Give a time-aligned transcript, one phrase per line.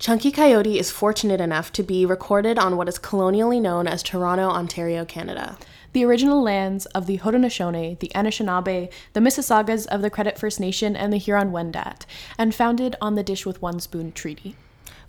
[0.00, 4.48] Chunky Coyote is fortunate enough to be recorded on what is colonially known as Toronto,
[4.48, 5.58] Ontario, Canada.
[5.92, 10.96] The original lands of the Haudenosaunee, the Anishinaabe, the Mississaugas of the Credit First Nation,
[10.96, 12.06] and the Huron Wendat,
[12.38, 14.56] and founded on the Dish with One Spoon Treaty.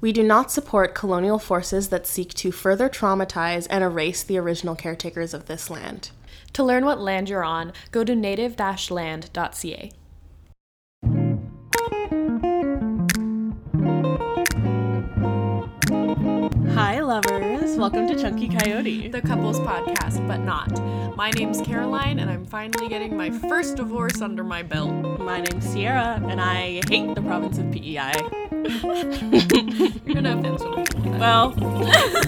[0.01, 4.75] We do not support colonial forces that seek to further traumatize and erase the original
[4.75, 6.11] caretakers of this land.
[6.51, 9.91] To learn what land you're on, go to native-land.ca.
[16.81, 17.77] Hi, lovers.
[17.77, 19.07] Welcome to Chunky Coyote.
[19.07, 20.67] The couples podcast, but not.
[21.15, 25.19] My name's Caroline, and I'm finally getting my first divorce under my belt.
[25.19, 28.13] My name's Sierra, and I hate the province of PEI.
[30.05, 31.11] You're gonna offend some people.
[31.19, 31.53] Well,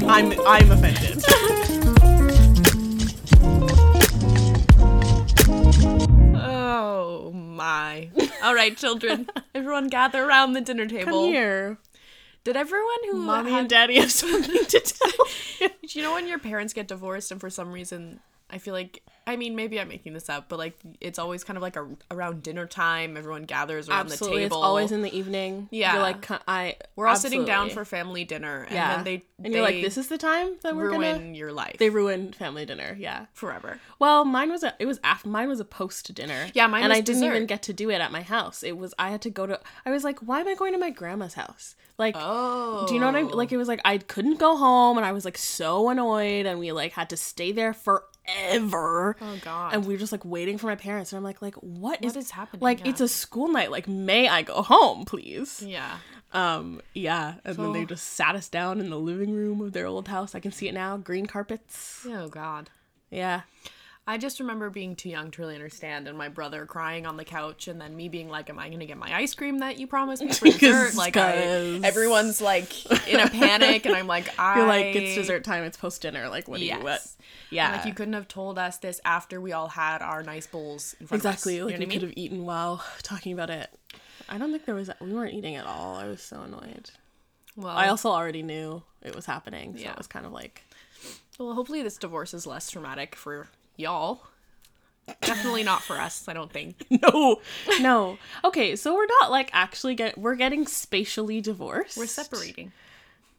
[0.08, 1.24] I'm I'm offended.
[6.38, 8.12] Oh my.
[8.44, 9.28] All right, children.
[9.56, 11.12] Everyone gather around the dinner table.
[11.12, 11.80] Come here.
[12.44, 15.12] Did everyone who Mommy had- and Daddy have something to tell
[15.62, 15.70] you.
[15.70, 18.20] Do you know when your parents get divorced and for some reason
[18.54, 21.58] I feel like I mean maybe I'm making this up, but like it's always kind
[21.58, 24.58] of like a, around dinner time, everyone gathers around Absolutely, the table.
[24.58, 25.70] it's always in the evening.
[25.72, 25.94] Yeah.
[25.94, 26.76] you're like I.
[26.96, 29.98] We're all sitting down for family dinner, and yeah, then they and you're like, this
[29.98, 31.14] is the time that we're ruin gonna.
[31.20, 31.78] Ruin your life.
[31.80, 32.96] They ruin family dinner.
[33.00, 33.26] Yeah.
[33.34, 33.80] forever.
[33.98, 36.50] Well, mine was a it was after mine was a post dinner.
[36.54, 38.62] Yeah, mine and I didn't even get to do it at my house.
[38.62, 39.60] It was I had to go to.
[39.86, 41.76] I was like, why am I going to my grandma's house?
[41.98, 43.32] Like, Oh, do you know what I mean?
[43.32, 46.60] Like, it was like I couldn't go home, and I was like so annoyed, and
[46.60, 47.74] we like had to stay there
[48.26, 49.16] forever.
[49.22, 49.74] Oh god.
[49.74, 52.16] And we were just like waiting for my parents, and I'm like, like what is
[52.16, 52.62] What is happening?
[52.62, 52.90] Like, Yeah.
[52.92, 53.72] it's a school night.
[53.72, 55.62] Like, may I go home, please?
[55.66, 55.98] yeah.
[56.32, 57.36] Um, yeah.
[57.46, 60.34] And then they just sat us down in the living room of their old house.
[60.34, 60.98] I can see it now.
[60.98, 62.08] Green carpets.
[62.10, 62.72] Oh god.
[63.12, 63.42] Yeah.
[64.06, 67.24] I just remember being too young to really understand, and my brother crying on the
[67.24, 69.88] couch, and then me being like, "Am I gonna get my ice cream that you
[69.88, 71.32] promised me for dessert?" Like, I,
[71.84, 75.64] everyone's like in a panic, and I'm like, "I." You're like, it's dessert time.
[75.64, 76.28] It's post dinner.
[76.28, 76.78] Like, what do Yes.
[76.80, 77.08] you what?
[77.50, 77.78] Yeah.
[77.78, 81.08] Like you couldn't have told us this after we all had our nice bowls in
[81.08, 81.60] front exactly.
[81.60, 81.72] of us.
[81.72, 83.70] Like you we know what I could have eaten while talking about it.
[84.28, 84.90] I don't think there was.
[85.00, 85.96] We weren't eating at all.
[85.96, 86.90] I was so annoyed.
[87.56, 89.92] Well, I also already knew it was happening, so Yeah.
[89.92, 90.64] it was kind of like,
[91.40, 93.48] well, hopefully this divorce is less traumatic for
[93.78, 94.22] y'all.
[95.22, 96.28] Definitely not for us.
[96.30, 96.86] I don't think.
[96.90, 97.42] no,
[97.82, 98.18] no.
[98.46, 100.18] Okay, so we're not like actually get.
[100.18, 101.98] We're getting spatially divorced.
[101.98, 102.72] We're separating,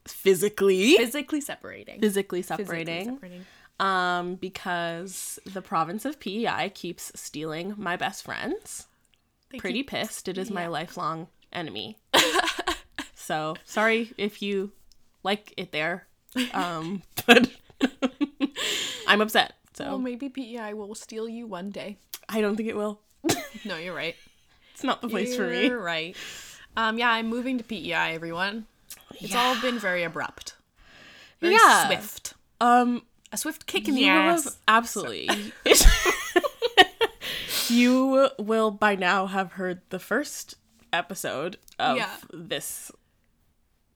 [0.07, 0.97] physically.
[0.97, 3.15] physically separating, physically Physically separating.
[3.15, 3.47] separating.
[3.81, 8.87] Um, because the province of PEI keeps stealing my best friends.
[9.51, 10.29] They Pretty keep- pissed.
[10.29, 11.97] It is my lifelong enemy.
[13.15, 14.71] so sorry if you
[15.23, 16.07] like it there.
[16.53, 17.51] Um, but
[19.09, 19.55] I'm upset.
[19.75, 21.99] So Well, maybe PEI will steal you one day.
[22.29, 23.01] I don't think it will.
[23.65, 24.15] No, you're right.
[24.73, 25.67] It's not the place for me.
[25.69, 26.17] You're right.
[26.77, 28.15] Um, yeah, I'm moving to PEI.
[28.15, 28.67] Everyone,
[29.21, 30.55] it's all been very abrupt.
[31.41, 31.87] Very Yeah.
[31.87, 32.35] swift.
[32.61, 33.03] Um,
[33.33, 34.45] A swift kick in the ass.
[34.45, 35.53] have- absolutely.
[37.69, 40.57] you will by now have heard the first
[40.93, 42.11] episode of Yeah.
[42.33, 42.91] this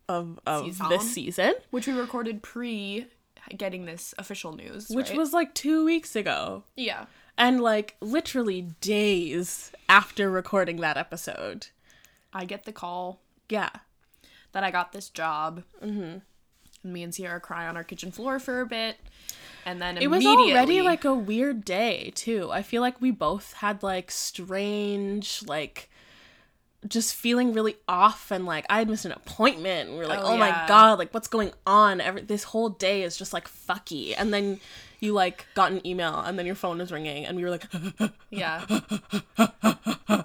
[0.09, 0.89] of of Season.
[0.89, 3.07] this season, which we recorded pre
[3.57, 5.19] getting this official news, which right?
[5.19, 7.07] was like two weeks ago, yeah.
[7.37, 11.69] and like literally days after recording that episode.
[12.33, 13.71] I get the call Yeah,
[14.53, 15.63] that I got this job.
[15.83, 16.19] Mm-hmm.
[16.83, 18.97] And me and Sierra cry on our kitchen floor for a bit,
[19.67, 22.51] and then it was already like a weird day too.
[22.53, 25.91] I feel like we both had like strange like
[26.87, 29.89] just feeling really off and like I had missed an appointment.
[29.91, 32.01] And we are like, Oh, oh, my god, like what's going on?
[32.01, 34.15] Every this whole day is just like fucky.
[34.17, 34.61] And then
[35.01, 37.65] you like got an email and then your phone was ringing and we were like,
[38.31, 38.65] yeah,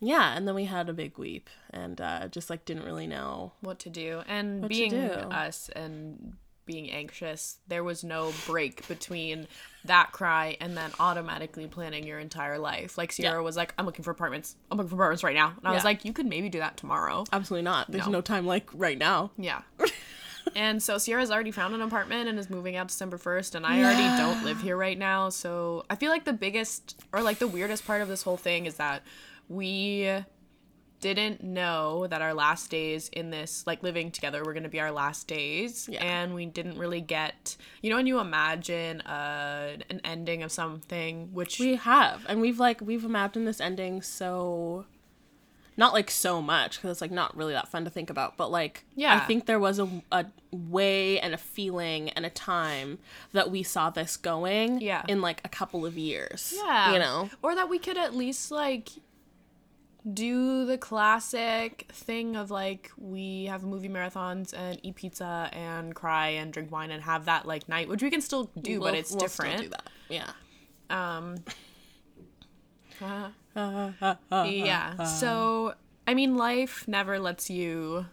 [0.00, 0.36] yeah.
[0.36, 3.52] And then we had a big weep and uh, just like didn't really know.
[3.60, 5.06] what to do, and What being do.
[5.06, 6.34] us and
[6.66, 9.48] being anxious, there was no break between
[9.84, 12.96] that cry and then automatically planning your entire life.
[12.96, 13.44] Like Sierra Yeah.
[13.44, 14.56] was like, "I'm looking for apartments.
[14.70, 16.76] I'm looking for apartments right now," and I was like, "You could maybe do that
[16.76, 17.90] tomorrow." Absolutely not.
[17.90, 18.12] There's No.
[18.12, 19.32] no, time like right now.
[19.36, 19.62] Yeah.
[20.56, 23.80] and so Sierra's already found an apartment and is moving out December 1st and I
[23.82, 25.28] already don't live here right now.
[25.28, 28.66] So I feel like the biggest or like the weirdest part of this whole thing
[28.66, 29.02] is that
[29.48, 30.10] we
[31.02, 34.80] didn't know that our last days in this like living together were going to be
[34.80, 36.02] our last days Yeah.
[36.02, 41.28] and we didn't really get you know when you imagine uh, an ending of something
[41.34, 44.86] which We have, and we've like we've imagined this ending so,
[45.76, 48.50] not like so much because it's like not really that fun to think about, but
[48.50, 49.14] like Yeah.
[49.16, 52.98] I think there was a a way and a feeling and a time
[53.32, 55.02] that we saw this going, Yeah.
[55.08, 58.50] in like a couple of years, yeah you know, or that we could at least
[58.50, 58.90] like
[60.10, 66.28] do the classic thing of like we have movie marathons and eat pizza and cry
[66.30, 68.94] and drink wine and have that like night, which we can still do, but We'll-
[68.94, 69.62] it's we'll still different.
[69.62, 69.90] do that.
[70.08, 70.30] Yeah.
[70.90, 71.36] Um,
[74.34, 75.04] yeah.
[75.04, 75.74] So,
[76.06, 78.06] I mean, life never lets you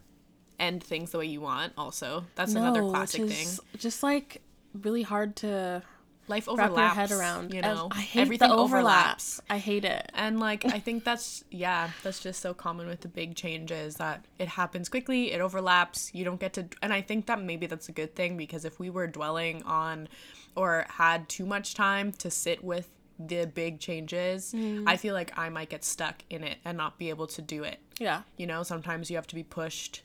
[0.59, 1.73] end things the way you want.
[1.77, 3.47] Also, that's another classic thing.
[3.77, 4.41] Just like
[4.73, 5.81] really hard to
[6.29, 7.53] Life wrap your head around.
[7.53, 9.39] You know, I hate everything the overlaps.
[9.39, 9.41] overlaps.
[9.49, 10.11] I hate it.
[10.13, 14.25] And like I think that's yeah, that's just so common with the big changes that
[14.37, 17.89] it happens quickly, it overlaps, you don't get to and I think that maybe that's
[17.89, 20.07] a good thing because if we were dwelling on
[20.55, 22.89] or had too much time to sit with
[23.19, 24.87] the big changes, mm-hmm.
[24.87, 27.63] I feel like I might get stuck in it and not be able to do
[27.63, 27.79] it.
[27.99, 28.21] Yeah.
[28.37, 30.03] You know, sometimes you have to be pushed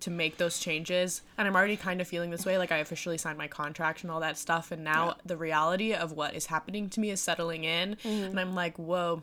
[0.00, 1.22] to make those changes.
[1.38, 2.58] And I'm already kind of feeling this way.
[2.58, 4.70] Like, I officially signed my contract and all that stuff.
[4.70, 5.14] And now Yeah.
[5.24, 7.96] the reality of what is happening to me is settling in.
[7.96, 8.24] Mm-hmm.
[8.24, 9.22] And I'm like, whoa,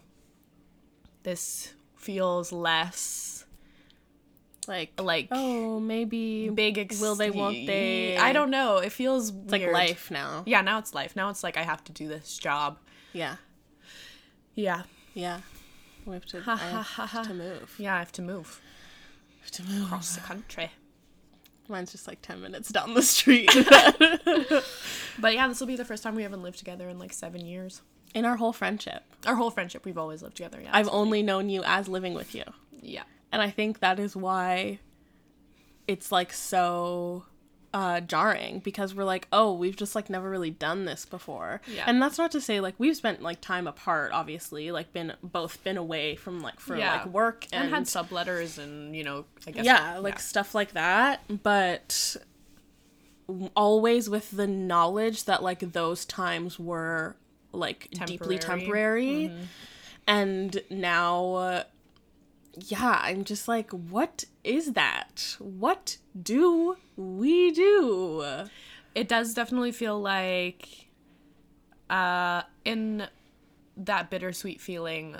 [1.24, 3.46] this feels less
[4.68, 6.78] Like like oh maybe big.
[6.78, 8.78] Ex- will they won't they I don't know.
[8.78, 10.44] It feels like life now.
[10.46, 11.16] Yeah, now it's life.
[11.16, 12.78] Now it's like I have to do this job.
[13.14, 13.36] Yeah.
[14.56, 14.84] Yeah.
[15.14, 15.42] Yeah.
[16.06, 17.24] We have to, Ha, I ha, have ha, ha.
[17.24, 17.76] to move.
[17.78, 18.62] Yeah, I have to move have to move.
[19.84, 20.72] Across the country.
[21.70, 23.50] Mine's just like 10 minutes down the street.
[25.20, 27.46] But yeah, this will be the first time we haven't lived together in like seven
[27.46, 27.82] years.
[28.16, 30.60] In our whole friendship, Our whole friendship, we've always lived together.
[30.62, 32.44] Yeah, I've only known you as living with you.
[32.82, 33.04] yeah.
[33.32, 34.80] And I think that is why
[35.88, 37.26] it's like so
[37.74, 41.86] uh jarring because we're like, "Oh, we've just like never really done this before." Yeah.
[41.88, 45.64] And that's not to say like we've spent like time apart obviously, like been both
[45.64, 46.98] been away from like for Yeah.
[46.98, 50.74] like work and, and, had subletters and you know I guess yeah, like stuff like
[50.74, 52.16] that, but
[53.56, 57.16] always with the knowledge that like those times were
[57.52, 59.28] like deeply Temporary.
[59.28, 59.32] temporary.
[60.06, 61.64] And now uh,
[62.56, 65.36] yeah, I'm just like what is that?
[65.40, 68.48] What do we do?
[68.96, 70.88] it does definitely feel like
[71.90, 73.08] uh in
[73.76, 75.16] that bittersweet feeling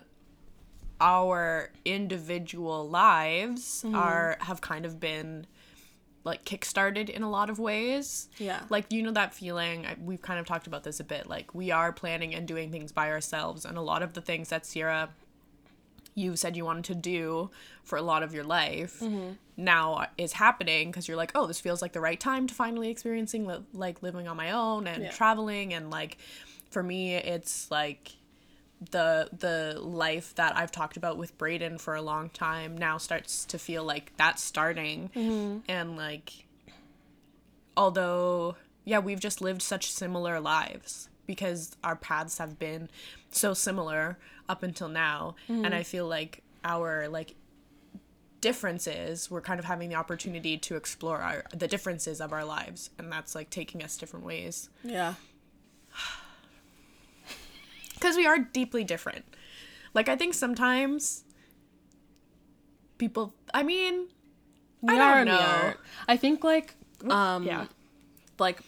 [1.02, 5.46] our individual lives are have kind of been
[6.24, 8.62] like kickstarted in a lot of ways Yeah.
[8.70, 11.54] like you know that feeling I, we've kind of talked about this a bit like
[11.54, 14.66] we are planning and doing things by ourselves and a lot of the things that
[14.66, 15.10] sierra
[16.16, 17.50] you said you wanted to do
[17.84, 19.32] for a lot of your life mm-hmm.
[19.58, 22.90] now is happening because you're like oh this feels like the right time to finally
[22.90, 25.12] experiencing li- like living on my own and Yeah.
[25.12, 26.18] traveling and like
[26.70, 28.12] for me it's like
[28.92, 33.46] the the life that I've talked about with Braden for a long time now starts
[33.46, 35.10] to feel like that's starting.
[35.16, 35.60] Mm-hmm.
[35.70, 36.46] And like
[37.76, 38.56] although
[38.86, 42.90] yeah we've just lived such similar lives because our paths have been
[43.32, 44.18] so similar
[44.50, 47.36] up until now and I feel like our like
[48.42, 52.90] differences we're kind of having the opportunity to explore our the differences of our lives
[52.98, 55.14] and that's like taking us different ways Yeah.
[57.94, 59.24] because we are deeply different.
[59.94, 61.24] Like I think sometimes
[62.98, 63.34] people.
[63.54, 64.08] I mean,
[64.82, 65.74] We I are don't know.
[66.08, 66.76] I think like
[67.10, 67.66] um yeah,
[68.40, 68.60] like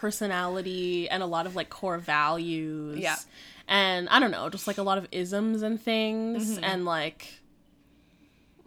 [0.00, 2.98] personality and a lot of like core values.
[2.98, 3.16] Yeah.
[3.68, 6.64] And I don't know, just like a lot of isms and things Mm-hmm.
[6.64, 7.34] and like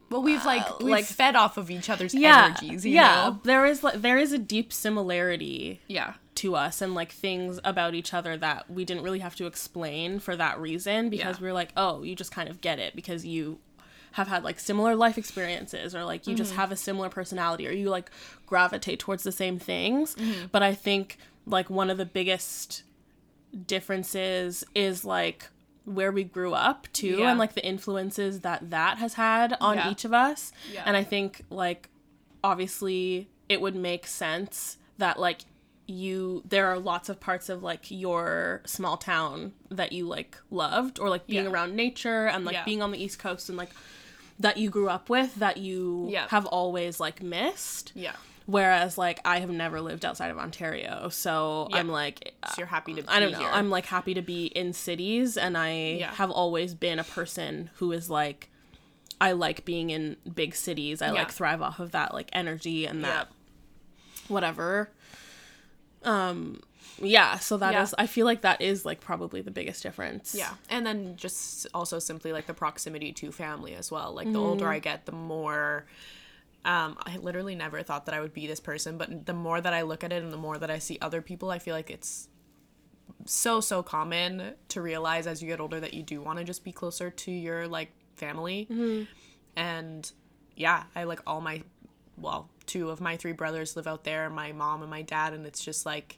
[0.10, 2.86] well, we've like Uh, we've like- fed off of each other's yeah, energies.
[2.86, 3.16] You yeah.
[3.16, 3.40] know?
[3.44, 7.96] There is like there is a deep similarity yeah, to us and like things about
[7.96, 11.42] each other that we didn't really have to explain for that reason because Yeah.
[11.42, 13.58] we were like, oh, you just kind of get it because you
[14.14, 16.38] have had like similar life experiences or like you Mm-hmm.
[16.44, 18.10] just have a similar personality or you like
[18.48, 20.16] gravitate towards the same things.
[20.16, 20.48] Mm-hmm.
[20.52, 22.84] But I think like one of the biggest
[23.68, 25.50] differences is like
[25.86, 27.30] where we grew up too Yeah.
[27.32, 29.92] and like the influences that that has had on Yeah.
[29.92, 30.52] each of us.
[30.72, 30.84] Yeah.
[30.86, 31.90] And I think like
[32.44, 35.42] obviously it would make sense that like
[35.86, 40.98] you there are lots of parts of like your small town that you like loved
[41.00, 41.52] or like being Yeah.
[41.52, 42.64] around nature and like Yeah.
[42.64, 43.72] being on the east coast and like
[44.40, 46.28] that you grew up with that you Yeah.
[46.30, 48.14] have always like missed yeah.
[48.46, 51.78] whereas like I have never lived outside of Ontario so Yeah.
[51.78, 53.04] I'm like So you're happy to.
[53.04, 53.40] Be I don't know.
[53.40, 53.50] Here.
[53.52, 56.14] I'm like happy to be in cities, and I Yeah.
[56.16, 58.50] have always been a person who is like,
[59.22, 61.02] I like being in big cities.
[61.02, 61.12] I Yeah.
[61.14, 63.30] like thrive off of that like energy and that
[64.28, 64.90] whatever.
[66.04, 66.60] Um,
[67.02, 67.38] yeah.
[67.40, 67.94] So that is.
[67.98, 68.04] Yeah.
[68.04, 70.36] I feel like that is like probably the biggest difference.
[70.36, 70.52] Yeah.
[70.70, 74.14] And then just also simply like the proximity to family as well.
[74.14, 75.86] Like the older I get, the more
[76.66, 79.74] um I literally never thought that I would be this person, but the more that
[79.74, 81.90] I look at it and the more that I see other people, I feel like
[81.90, 82.30] it's
[83.26, 86.64] so so common to realize as you get older that you do want to just
[86.64, 89.08] be closer to your like family.
[89.56, 90.12] And
[90.56, 91.64] yeah, I like all my,
[92.18, 95.46] well, two of my three brothers live out there, my mom and my dad, and
[95.46, 96.18] it's just like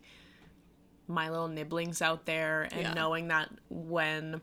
[1.07, 2.93] my little nibblings out there and Yeah.
[2.93, 4.41] knowing that when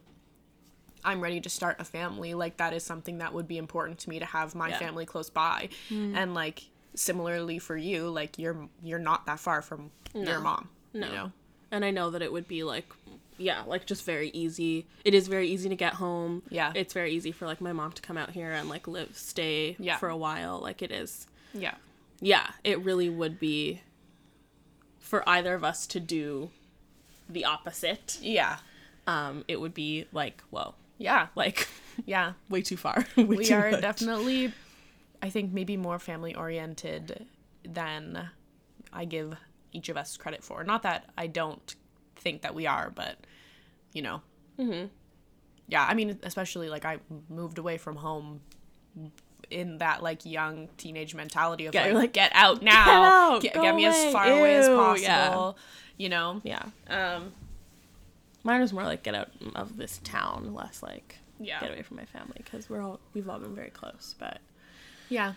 [1.04, 4.08] I'm ready to start a family, like that is something that would be important to
[4.10, 4.78] me to have my Yeah.
[4.78, 5.68] family close by.
[5.88, 6.14] Hmm.
[6.16, 6.62] And like
[6.94, 10.68] similarly for you, like you're you're not that far from your mom.
[10.92, 11.06] No.
[11.06, 11.32] You know?
[11.72, 12.86] And I know that it would be like,
[13.38, 14.86] yeah, like just very easy.
[15.04, 16.42] It is very easy to get home.
[16.50, 16.70] Yeah.
[16.74, 19.74] It's very easy for like my mom to come out here and like live, stay
[19.80, 19.96] Yeah.
[19.96, 20.60] for a while.
[20.60, 21.26] Like it is.
[21.54, 21.74] Yeah.
[22.20, 23.80] Yeah, it really would be
[25.02, 26.50] for either of us to do
[27.28, 28.18] the opposite.
[28.22, 28.56] Yeah.
[29.06, 31.26] Um, it would be like, whoa, Yeah.
[31.34, 31.68] like
[32.06, 32.32] Yeah.
[32.48, 33.04] way too far.
[33.16, 33.80] way we too are much.
[33.82, 34.52] definitely
[35.20, 37.26] i think maybe more family oriented
[37.64, 38.28] than
[38.92, 39.36] i give
[39.72, 41.76] each of us credit for not that i don't
[42.16, 43.16] think that we are but
[43.92, 44.20] you know
[44.58, 44.86] mm-hmm.
[45.68, 48.40] yeah i mean especially like i moved away from home
[49.52, 53.74] in that like young teenage mentality of Yeah, like, get out now out, get, get
[53.74, 55.52] me as far away as possible yeah.
[55.98, 56.64] you know Yeah.
[56.88, 57.32] um
[58.44, 61.60] Mine was more like get out of this town, less like Yeah.
[61.60, 64.14] get away from my family because we're all we've all been very close.
[64.18, 64.38] But
[65.08, 65.34] yeah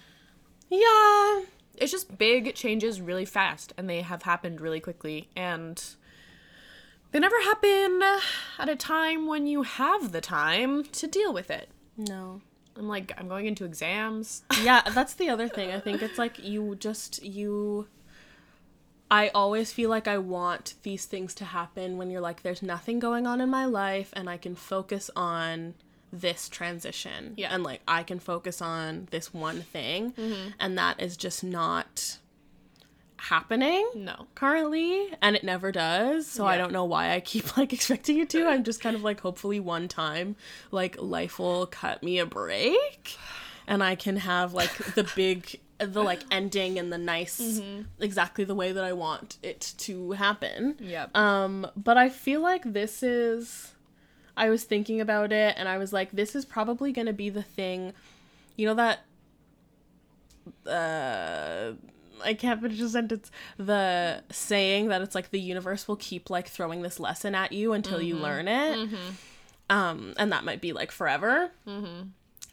[0.69, 1.41] yeah,
[1.77, 5.83] it's just big changes really fast and they have happened really quickly and
[7.11, 8.01] they never happen
[8.57, 12.41] at a time when you have the time to deal with it no,
[12.77, 15.71] i'm like i'm going into exams yeah, that's the other thing.
[15.71, 17.87] I think it's like you just you
[19.09, 22.99] I always feel like I want these things to happen when you're like there's nothing
[22.99, 25.75] going on in my life and I can focus on
[26.11, 27.33] this transition.
[27.37, 27.49] Yeah.
[27.53, 30.49] And like I can focus on this one thing mm-hmm.
[30.59, 32.17] and that is just not
[33.25, 34.27] happening no.
[34.35, 38.29] currently and it never does so i don't know why i keep like expecting it
[38.29, 38.45] to.
[38.45, 40.35] I'm just kind of like hopefully one time
[40.69, 43.17] like life will cut me a break
[43.65, 47.61] and i can have like the big the like ending and the nice
[47.99, 50.75] exactly the way that i want it to happen.
[50.79, 51.17] Yep.
[51.17, 53.73] Um but i feel like this is
[54.37, 57.29] i was thinking about it and i was like this is probably going to be
[57.29, 57.93] the thing
[58.55, 58.99] you know that
[60.69, 61.73] uh
[62.23, 63.31] I can't finish a sentence.
[63.57, 67.73] The saying that it's like the universe will keep like throwing this lesson at you
[67.73, 68.89] until you learn it.
[69.69, 71.51] Um, and that might be like forever.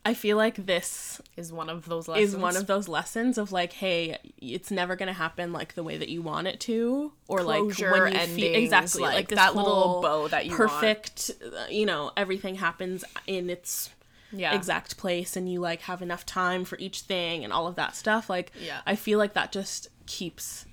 [0.04, 3.52] I feel like this is one of those lessons is one of those lessons of
[3.52, 7.38] like, hey, it's never gonna happen like the way that you want it to, or
[7.38, 10.73] Closure, like when you endings, feel exactly like like, that little bow that you want.
[10.73, 11.31] perfect.
[11.45, 13.90] uh, You know, everything happens in its
[14.33, 17.75] yeah exact place and you like have enough time for each thing and all of
[17.77, 18.81] that stuff like Yeah.
[18.87, 20.67] i feel like that just keeps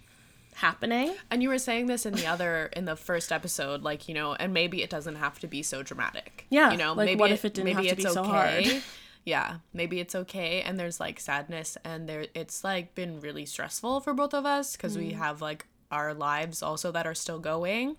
[0.56, 4.14] happening and you were saying this in the other in the first episode like you
[4.14, 7.20] know and maybe it doesn't have to be so dramatic Yeah, you know like, maybe
[7.20, 8.66] what if it didn't have to be so hard?
[9.26, 14.02] yeah maybe it's okay and there's like sadness and there it's like been really stressful
[14.02, 15.18] for both of us because we Mm.
[15.18, 17.96] have like our lives also that are still going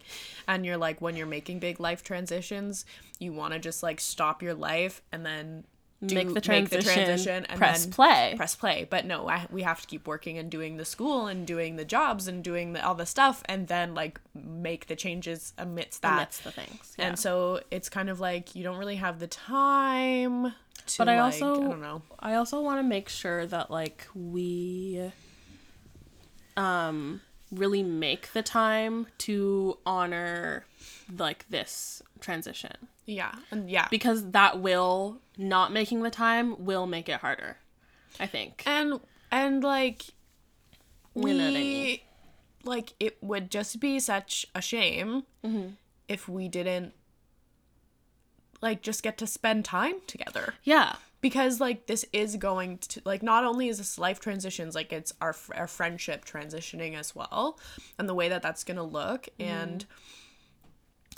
[0.46, 2.84] and you're like when you're making big life transitions
[3.18, 5.64] you want to just like stop your life and then
[6.06, 8.32] do, Make the transition, and press then play.
[8.34, 11.46] press play but no I, we have to keep working and doing the school and
[11.46, 15.52] doing the jobs and doing the, all the stuff and then like make the changes
[15.58, 17.08] amidst that that's the things yeah.
[17.08, 20.54] and so it's kind of like you don't really have the time
[20.86, 22.02] to But I like, also- I don't know.
[22.18, 25.12] i also want to make sure that like we
[26.56, 27.20] um
[27.50, 30.64] really make the time to honor
[31.16, 32.72] like this transition
[33.06, 33.32] Yeah.
[33.50, 33.88] And yeah.
[33.90, 37.56] because that will not making the time will make it harder
[38.20, 39.00] i think and
[39.32, 40.02] and like
[41.14, 41.98] we You know I mean.
[42.64, 45.68] like it would just be such a shame Mm-hmm.
[46.08, 46.92] if we didn't
[48.60, 53.22] like just get to spend time together yeah because like this is going to like
[53.22, 57.58] not only is this life transitions like it's our our friendship transitioning as well
[57.98, 59.50] and the way that that's going to look mm-hmm.
[59.50, 59.86] and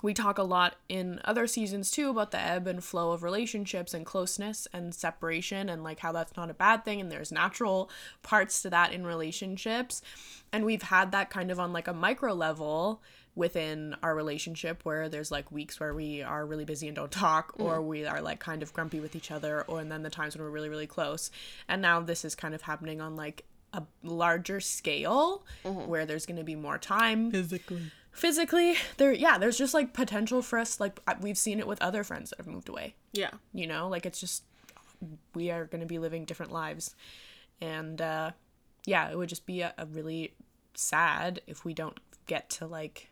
[0.03, 3.95] we talk a lot in other seasons too about the ebb and flow of relationships
[3.95, 7.89] and closeness and separation and like how that's not a bad thing and there's natural
[8.23, 10.03] parts to that in relationships.
[10.53, 13.01] And we've had that kind of on like a micro level
[13.35, 17.55] within our relationship where there's like weeks where we are really busy and don't talk
[17.57, 20.37] or we are like kind of grumpy with each other or and then the times
[20.37, 21.31] when we're really really close.
[21.67, 26.37] And now this is kind of happening on like a larger scale where there's going
[26.37, 27.91] to be more time physically.
[28.11, 32.05] physically there yeah there's just like potential for us like we've seen it with other
[32.05, 32.95] friends that have moved away.
[33.13, 33.31] Yeah.
[33.55, 34.45] You know like it's just
[35.35, 36.95] we are going to be living different lives.
[37.63, 38.33] And uh
[38.85, 40.35] yeah it would just be a, a really
[40.75, 43.09] sad if we don't get to like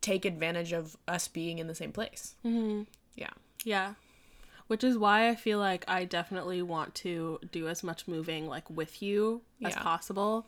[0.00, 2.82] take advantage of us being in the same place mm-hmm.
[3.16, 3.30] yeah
[3.64, 3.94] Yeah.
[4.68, 8.70] Which is why I feel like I definitely want to do as much moving like
[8.70, 9.82] with you as Yeah.
[9.82, 10.46] possible.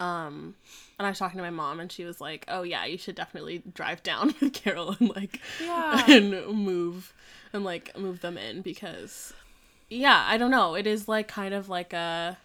[0.00, 0.56] Um
[0.98, 3.14] and I was talking to my mom and she was like, "Oh yeah, you should
[3.14, 6.04] definitely drive down with Carol and like Yeah.
[6.10, 7.14] and move
[7.52, 9.32] and like move them in because
[9.88, 10.74] yeah, I don't know.
[10.74, 12.36] It is like kind of like a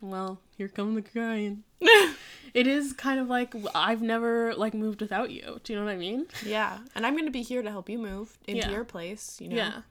[0.00, 1.64] well, here come the crying.
[2.54, 5.60] it is kind of like I've never like moved without you.
[5.62, 6.26] Do you know what I mean?
[6.44, 6.78] Yeah.
[6.94, 8.70] And I'm going to be here to help you move into Yeah.
[8.70, 9.56] your place, you know?
[9.56, 9.82] Yeah.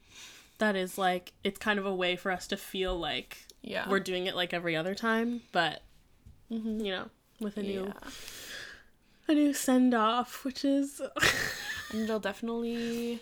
[0.57, 3.89] That is like it's kind of a way for us to feel like Yeah.
[3.89, 5.83] we're doing it like every other time, but
[6.51, 6.79] mm-hmm.
[6.81, 8.09] you know, with a new yeah.
[9.27, 11.01] a new send off, which is
[11.91, 13.19] And it'll definitely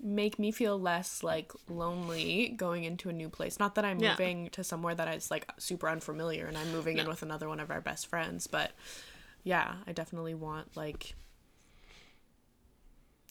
[0.00, 3.58] make me feel less like lonely going into a new place.
[3.58, 4.10] Not that I'm Yeah.
[4.10, 7.60] moving to somewhere that is like super unfamiliar and I'm moving in with another one
[7.60, 8.72] of our best friends, but
[9.42, 11.14] yeah, I definitely want like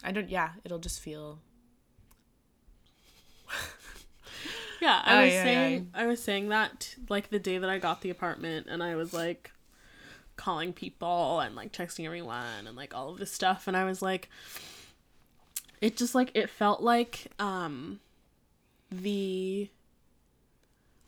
[0.03, 1.39] I don't yeah, it'll just feel
[4.79, 7.79] Yeah, I Ay, was ay, saying I was saying that like the day that I
[7.79, 9.51] got the apartment and I was like
[10.35, 14.01] calling people and like texting everyone and like all of this stuff and I was
[14.03, 14.29] like
[15.81, 17.99] it just like it felt like um
[18.91, 19.69] the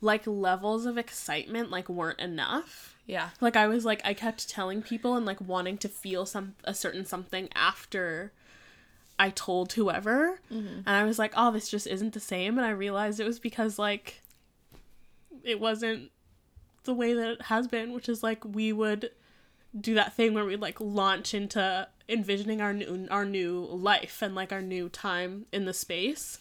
[0.01, 2.95] like levels of excitement like weren't enough.
[3.05, 3.29] yeah.
[3.41, 6.73] Like I was like I kept telling people and like wanting to feel some a
[6.73, 8.31] certain something after
[9.17, 10.39] I told whoever.
[10.49, 13.39] And I was like, "Oh, this just isn't the same." And I realized it was
[13.39, 14.21] because like
[15.43, 16.11] it wasn't
[16.85, 19.11] the way that it has been, which is like we would
[19.79, 24.33] do that thing where we like launch into envisioning our new our new life and
[24.33, 26.39] like our new time in the space.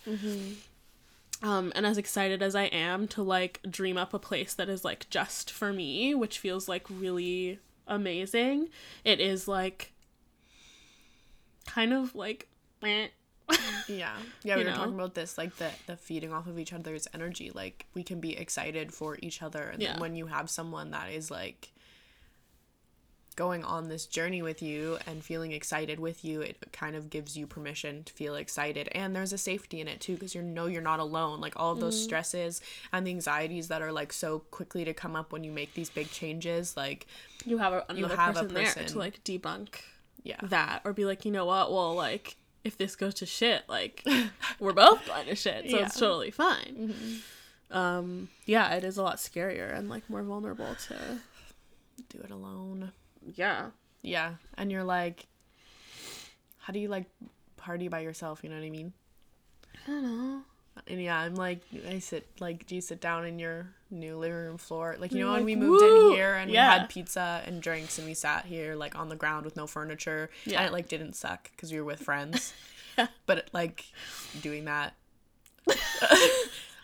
[1.40, 4.84] Um, and as excited as I am to like dream up a place that is
[4.84, 8.68] like just for me, which feels like really amazing,
[9.04, 9.92] it is like
[11.66, 12.48] kind of like.
[13.88, 14.14] Yeah.
[14.44, 14.76] Yeah, we You were know?
[14.76, 17.50] talking about this, like the the feeding off of each other's energy.
[17.54, 19.92] Like we can be excited for each other and Yeah.
[19.92, 21.72] then when you have someone that is like
[23.38, 27.36] going on this journey with you and feeling excited with you, it kind of gives
[27.36, 28.88] you permission to feel excited.
[28.90, 31.40] And there's a safety in it too because you know you're not alone.
[31.40, 32.60] Like all of those stresses
[32.92, 35.88] and the anxieties that are like so quickly to come up when you make these
[35.88, 37.06] big changes, like
[37.44, 39.68] you have a, another have a person, there to like debunk
[40.24, 40.40] yeah.
[40.42, 41.72] that or be like, you know what?
[41.72, 44.04] Well, like if this goes to shit, like
[44.58, 46.92] we're both going to shit, so it's totally fine.
[47.70, 51.20] Um, yeah, it is a lot scarier and like more vulnerable to
[52.10, 52.90] Do it alone.
[53.34, 53.70] Yeah,
[54.02, 54.34] Yeah.
[54.56, 55.26] And you're like
[56.58, 57.06] how do you like
[57.56, 58.92] party by yourself, you know what I mean?
[59.86, 60.42] I don't know.
[60.86, 64.36] And yeah, I'm like, I sit like, do you sit down in your new living
[64.36, 64.96] room floor?
[64.98, 66.74] Like, you know, when we moved "Woo!" in here and Yeah.
[66.74, 69.66] we had pizza and drinks and we sat here like on the ground with no
[69.66, 70.30] furniture.
[70.44, 70.58] Yeah.
[70.60, 72.52] And it like didn't suck because we were with friends.
[72.96, 73.06] Yeah.
[73.26, 73.84] But like
[74.42, 74.94] doing that,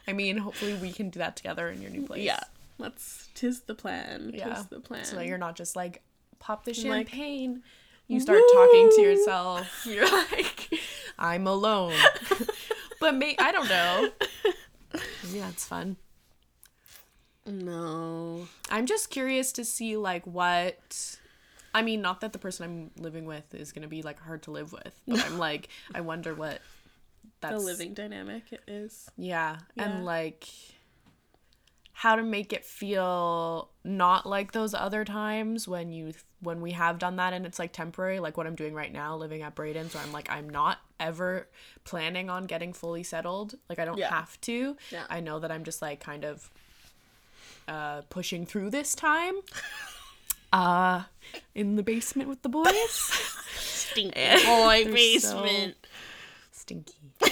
[0.06, 2.22] I mean, hopefully we can do that together in your new place.
[2.22, 2.40] Yeah,
[2.78, 4.30] that's tis the plan.
[4.34, 4.54] Yeah.
[4.54, 5.04] tis the plan.
[5.04, 6.02] So that you're not just like,
[6.44, 7.62] pop the Like, champagne.
[8.06, 9.86] you start talking to yourself.
[9.86, 10.68] You're like,
[11.18, 11.94] I'm alone.
[13.00, 14.10] but me, I don't know.
[15.24, 15.96] Maybe that's fun.
[17.46, 18.46] no.
[18.70, 21.18] I'm just curious to see like what
[21.74, 24.50] I mean, not that the person I'm living with is gonna be like hard to
[24.50, 26.60] live with, but I'm like I wonder what
[27.40, 29.10] that's the living dynamic it is.
[29.16, 29.56] Yeah.
[29.76, 29.84] Yeah.
[29.84, 30.48] And like
[31.96, 36.98] how to make it feel not like those other times when you when we have
[36.98, 39.94] done that and it's like temporary like what I'm doing right now living at Braden's
[39.94, 41.46] where I'm like I'm not ever
[41.84, 44.10] planning on getting fully settled like I don't Yeah.
[44.10, 45.04] have to Yeah.
[45.08, 46.50] I know that I'm just like kind of
[47.68, 49.34] uh pushing through this time
[50.52, 51.04] uh
[51.54, 54.12] in the basement with the boys Stinky
[54.44, 55.76] boy so- basement.
[56.50, 56.94] stinky.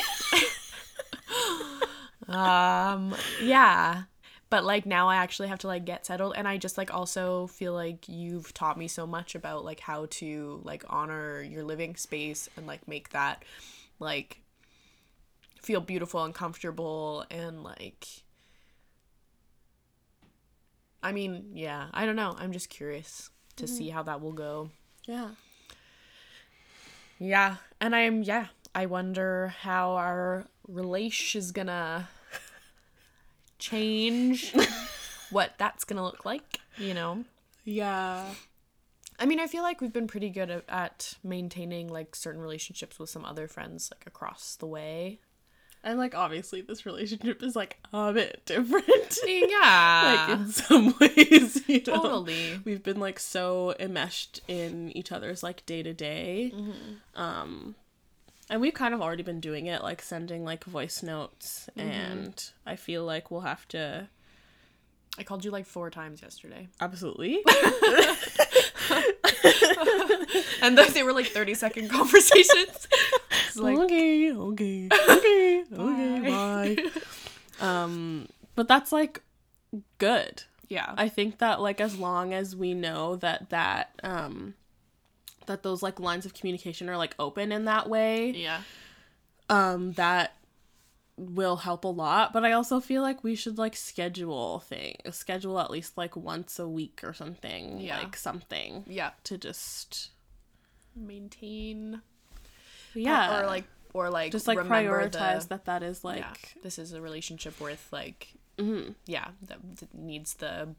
[2.28, 4.02] um, yeah.
[4.52, 7.46] But like now I actually have to like get settled and I just like also
[7.46, 11.96] feel like you've taught me so much about like how to like honor your living
[11.96, 13.46] space and like make that
[13.98, 14.42] like
[15.62, 18.06] feel beautiful and comfortable and like
[21.02, 22.36] I mean, yeah, I don't know.
[22.38, 23.96] I'm just curious to see mm-hmm.
[23.96, 24.68] how that will go.
[25.06, 25.30] Yeah.
[27.18, 28.48] Yeah, and I'm yeah.
[28.74, 32.10] I wonder how our relation is gonna
[33.62, 34.54] change.
[35.30, 37.24] what that's gonna look like, you know.
[37.64, 38.26] Yeah.
[39.18, 42.98] I mean, I feel like we've been pretty good at, at maintaining like certain relationships
[42.98, 45.20] with some other friends like across the way.
[45.84, 49.18] And like obviously this relationship is like a bit different.
[49.26, 52.02] Yeah, like in some ways, you know.
[52.02, 52.60] totally.
[52.64, 56.52] We've been like so enmeshed in each other's like day to day.
[57.14, 57.76] Um
[58.50, 62.76] And we've kind of already been doing it, like sending like voice notes, and I
[62.76, 64.08] feel like we'll have to
[65.18, 66.68] I called you like four times yesterday.
[66.80, 67.40] absolutely.
[70.62, 72.88] And they they were like 30 second conversations.
[73.48, 76.76] It's like, okay, okay, okay, okay, bye.
[77.60, 79.22] um, but that's like
[79.98, 80.44] good.
[80.68, 80.94] yeah.
[80.96, 84.54] I think that like as long as we know that that um
[85.46, 88.60] that those like lines of communication are like open in that way, yeah.
[89.48, 90.36] um that
[91.18, 95.60] will help a lot, but I also feel like we should like schedule thing, schedule
[95.60, 97.98] at least like once a week or something, Yeah.
[97.98, 99.10] like something Yeah.
[99.24, 100.10] to just
[100.96, 102.00] Maintain.
[102.94, 106.60] yeah, Or like, or like, just like remember prioritize the, that that is like yeah,
[106.62, 108.28] this is a relationship worth like,
[108.58, 108.94] mhm.
[109.06, 110.74] yeah, that, that needs the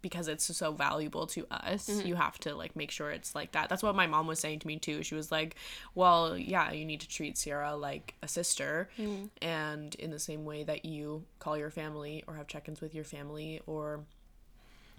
[0.00, 2.06] because it's so valuable to us Mm-hmm.
[2.06, 4.60] you have to like make sure it's like that that's what my mom was saying
[4.60, 5.56] to me too she was like
[5.94, 9.26] well yeah you need to treat sierra like a sister Mm-hmm.
[9.42, 13.04] and in the same way that you call your family or have check-ins with your
[13.04, 14.00] family or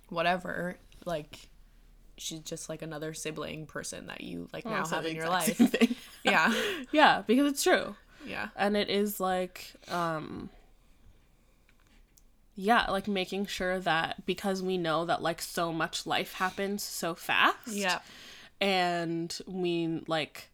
[0.09, 1.49] whatever like
[2.17, 5.59] she's just like another sibling person that you like now Also have in your life
[6.23, 6.53] yeah
[6.91, 7.95] yeah, because it's true.
[8.27, 10.49] yeah and it is like um
[12.59, 17.15] yeah like making sure that because we know that like so much life happens so
[17.15, 17.99] fast yeah.
[18.59, 20.49] and we like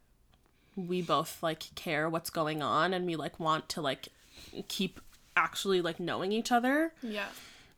[0.75, 4.09] we both like care what's going on and we like want to like
[4.67, 4.99] keep
[5.37, 6.93] actually like knowing each other.
[7.01, 7.27] Yeah.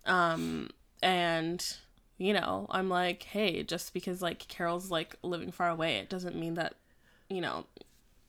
[0.05, 1.77] Um and
[2.17, 6.35] you know i'm like hey just because like carol's like living far away it doesn't
[6.35, 6.73] mean that
[7.29, 7.65] you know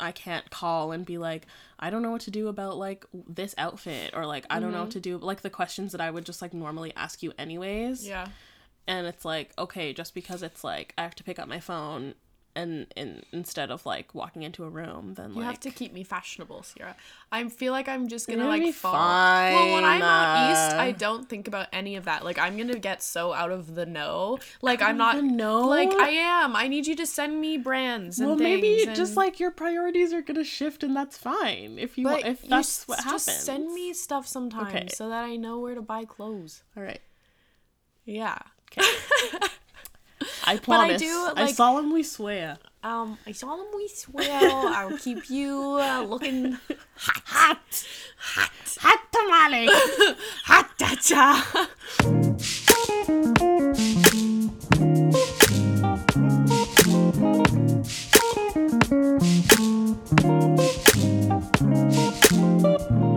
[0.00, 1.46] i can't call and be like
[1.78, 4.80] i don't know what to do about like this outfit or like i don't know
[4.80, 4.92] what mm-hmm.
[4.92, 8.06] to do like the questions that i would just like normally ask you anyways.
[8.06, 8.26] Yeah.
[8.86, 12.14] And it's like okay just because it's like i have to pick up my phone
[12.62, 16.02] and, and instead of like walking into a room then You have to keep me
[16.04, 16.94] fashionable, Sierra.
[17.30, 18.92] I feel like I'm just gonna gonna like fall.
[18.94, 22.24] Well, when I'm out east, I uh, don't think about any of that.
[22.24, 24.38] Like I'm gonna get so out of the know.
[24.62, 25.60] Like I'm not know?
[25.68, 26.56] Like I am.
[26.56, 30.12] I need you to send me brands and well maybe and- just like your priorities
[30.12, 33.26] are gonna shift and that's fine if you But if you that's s- what happens
[33.26, 34.88] Just send me stuff sometimes Okay.
[34.94, 36.62] so that I know where to buy clothes.
[36.76, 37.00] all right
[38.04, 38.38] Yeah.
[38.76, 39.48] I
[40.48, 41.02] I promise.
[41.02, 42.58] I, do, like- solemnly swear.
[42.82, 46.56] Um, I solemnly swear I'll keep you uh, looking
[46.94, 47.84] Hot, hot,
[48.16, 49.68] hot hot tamale.
[50.44, 50.70] hot.
[50.78, 51.68] Dacha.
[62.40, 63.07] and then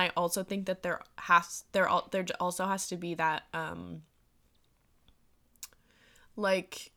[0.00, 4.02] I also think that there has there al- there also has to be that um
[6.36, 6.92] like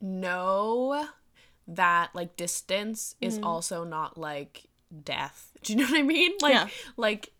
[0.00, 1.06] know
[1.68, 4.64] that like distance is also not like
[5.04, 5.52] death.
[5.62, 6.32] Do you know what I mean?
[6.40, 6.68] Like Yeah.
[6.96, 7.30] like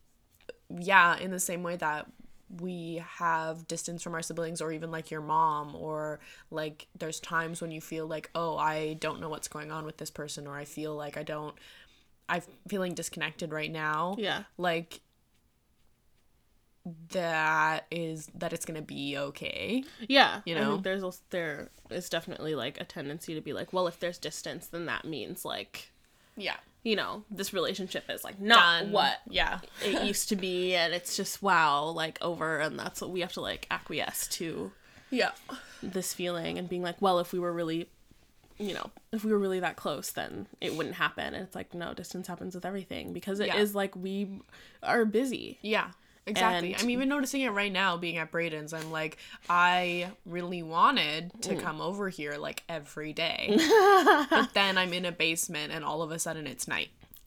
[0.71, 2.07] yeah, in the same way that
[2.61, 6.21] we have distance from our siblings or even like your mom or
[6.51, 9.97] like there's times when you feel like oh I don't know what's going on with
[9.97, 11.55] this person or I feel like I don't
[12.29, 14.45] I'm feeling disconnected right now Yeah.
[14.59, 15.01] like
[17.11, 20.41] that is that it's gonna be okay Yeah.
[20.45, 20.77] You know?
[20.79, 24.67] there's also, there is definitely like a tendency to be like, well, if there's distance,
[24.67, 25.91] then that means like,
[26.37, 28.91] yeah you know, this relationship is like not Done.
[28.93, 33.11] what yeah it used to be, and it's just wow, like over, and that's what
[33.11, 34.73] we have to like acquiesce to
[35.11, 35.31] yeah
[35.81, 37.89] this feeling and being like, well, if we were really,
[38.63, 41.35] you know, if we were really that close, then it wouldn't happen.
[41.35, 43.77] And it's like, no, distance happens with everything because it is Yeah.
[43.77, 44.41] like we
[44.83, 45.59] are busy.
[45.63, 45.89] yeah
[46.25, 49.17] exactly And- i'm even noticing it right now being at braden's i'm like
[49.51, 51.61] i really wanted to mm.
[51.61, 53.49] come over here like every day
[54.31, 56.91] but then i'm in a basement and all of a sudden it's night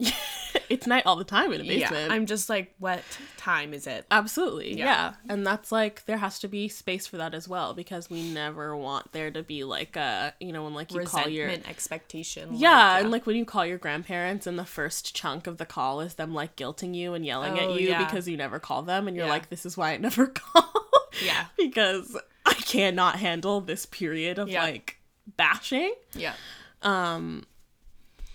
[0.68, 2.08] It's night all the time in a basement.
[2.08, 3.02] yeah i'm just like what
[3.36, 4.84] time is it Absolutely, Yeah.
[4.84, 5.14] yeah.
[5.28, 8.76] And that's like there has to be space for that as well because we never
[8.76, 12.92] want there to be like a you know when like you call your expectation yeah,
[12.94, 16.00] like, and like when you call your grandparents and the first chunk of the call
[16.00, 18.04] is them like guilting you and yelling Oh, at you yeah.
[18.04, 19.32] because you never call them and you're Yeah.
[19.32, 20.88] like this is why I never call.
[21.24, 21.46] Yeah.
[21.56, 24.62] because I cannot handle this period of Yeah.
[24.64, 24.98] like
[25.36, 25.94] bashing.
[26.14, 26.34] yeah
[26.82, 27.44] um,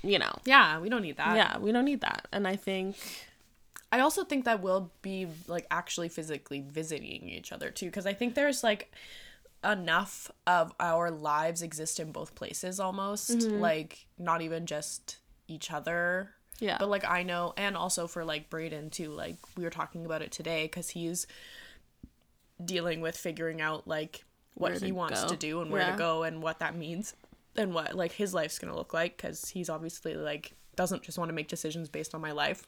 [0.04, 0.34] You know.
[0.46, 2.28] yeah we don't need that Yeah, we don't need that.
[2.32, 2.96] And I think
[3.92, 8.14] I also think that we'll be like actually physically visiting each other too because I
[8.14, 8.92] think there's like
[9.64, 13.60] enough of our lives exist in both places almost mm-hmm.
[13.60, 16.78] like not even just each other Yeah.
[16.80, 20.24] but like I know and also for like Braden too like we were talking about
[20.24, 21.28] it today cuz he's
[22.64, 24.24] dealing with figuring out like
[24.56, 25.30] what Where he wants go.
[25.30, 25.92] to do and where Yeah.
[25.92, 27.14] to go and what that means
[27.56, 31.30] and what like his life's gonna look like because he's obviously like doesn't just want
[31.30, 32.66] to make decisions based on my life.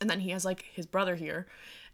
[0.00, 1.46] And then he has like his brother here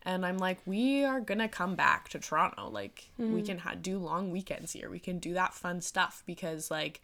[0.03, 2.69] and i'm like we are gonna come back to toronto.
[2.69, 3.45] Like we mm-hmm.
[3.45, 4.91] can ha- do long weekends here.
[4.91, 7.01] We can do that fun stuff because like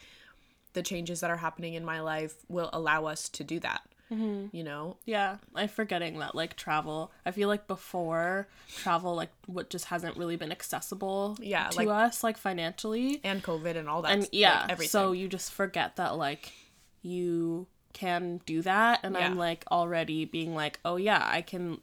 [0.73, 4.55] the changes that are happening in my life will allow us to do that Mm-hmm.
[4.57, 7.11] you know Yeah, I'm forgetting that like travel.
[7.25, 8.47] I feel like before
[8.83, 11.37] travel, like what just hasn't really been accessible.
[11.41, 13.21] Yeah, to like- us like financially.
[13.25, 16.53] and covid and all that and yeah everything so you just forget that like
[17.03, 21.81] you can do that and i'm like already being like oh yeah i can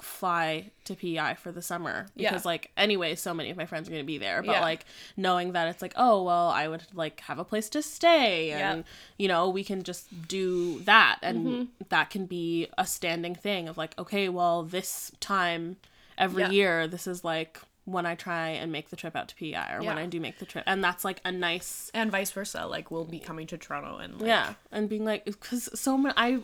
[0.00, 2.30] fly to pi for the summer Yeah.
[2.30, 4.60] because like anyway so many of my friends are going to be there but Yeah.
[4.60, 4.84] like
[5.16, 8.78] knowing that it's like oh well i would like have a place to stay and
[8.80, 8.84] Yeah.
[9.18, 11.62] you know we can just do that and Mm-hmm.
[11.88, 15.76] that can be a standing thing of like okay well this time
[16.18, 16.50] every Yeah.
[16.50, 19.80] year this is like when i try and make the trip out to pi or
[19.82, 22.90] when i do make the trip and that's like a nice and vice versa like
[22.90, 26.38] we'll be coming to toronto and like, yeah and being like because so many i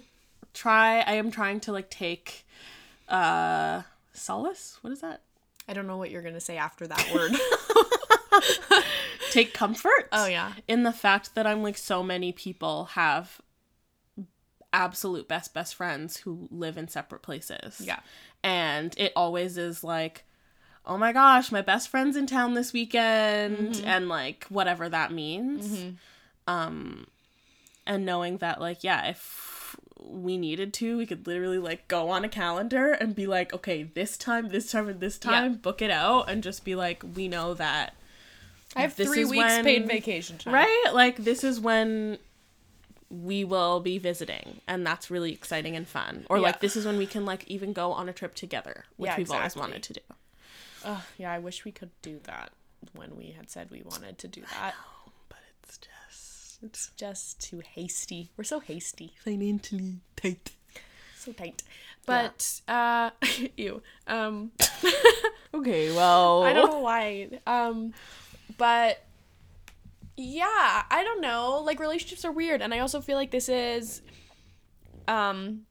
[0.54, 2.44] try i am trying to like take
[3.10, 4.78] uh solace?
[4.82, 5.22] What is that?
[5.68, 7.32] I don't know what you're gonna say after that word.
[9.30, 10.52] Take comfort oh yeah.
[10.66, 13.40] in the fact that i'm like so many people have
[14.72, 17.80] absolute best best friends who live in separate places.
[17.80, 18.00] Yeah.
[18.42, 20.24] and it always is like
[20.86, 25.94] oh my gosh my best friend's in town this weekend and like whatever that means.
[26.46, 27.06] Um
[27.86, 32.24] and knowing that like yeah if we needed to we could literally like go on
[32.24, 35.90] a calendar and be like okay this time this time and this time book it
[35.90, 37.94] out and just be like we know that
[38.76, 40.54] i have This three is weeks when- paid vacation time.
[40.54, 40.84] Right?
[40.92, 42.18] Like this is when
[43.10, 46.24] we will be visiting and that's really exciting and fun.
[46.30, 46.42] Or Yeah.
[46.44, 49.16] like this is when we can like even go on a trip together which Yeah,
[49.18, 50.00] we've always wanted to do.
[50.84, 52.52] Ugh, yeah i wish we could do that
[52.94, 54.74] when we had said we wanted to do that.
[55.28, 55.90] But it's just
[56.62, 58.30] it's just too hasty.
[58.36, 59.14] We're so hasty.
[59.24, 60.52] Financially tight.
[61.16, 61.62] So tight.
[62.06, 63.10] But uh
[63.56, 64.52] ew um
[65.54, 66.42] okay well.
[66.42, 67.28] I don't know why.
[67.46, 67.92] Um,
[68.58, 69.04] but
[70.16, 71.62] yeah, I don't know.
[71.64, 74.02] Like relationships are weird, and I also feel like this is
[75.08, 75.62] um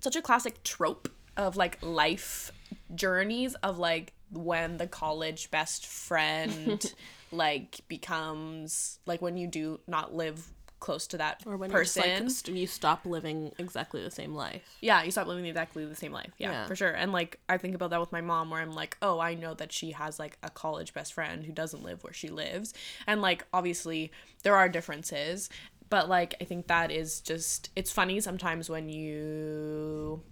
[0.00, 2.52] such a classic trope of like life
[2.94, 6.92] journeys of like when the college best friend
[7.34, 12.48] like becomes like when you do not live close to that or when person like,
[12.48, 16.32] you stop living exactly the same life yeah, you stop living exactly the same life.
[16.36, 16.66] Yeah, Yeah.
[16.66, 16.90] for sure.
[16.90, 19.54] And like I think about that with my mom where I'm like, "Oh, I know
[19.54, 22.74] that she has like a college best friend who doesn't live where she lives."
[23.06, 25.48] And like obviously there are differences,
[25.88, 30.22] but like I think that is just it's funny sometimes when you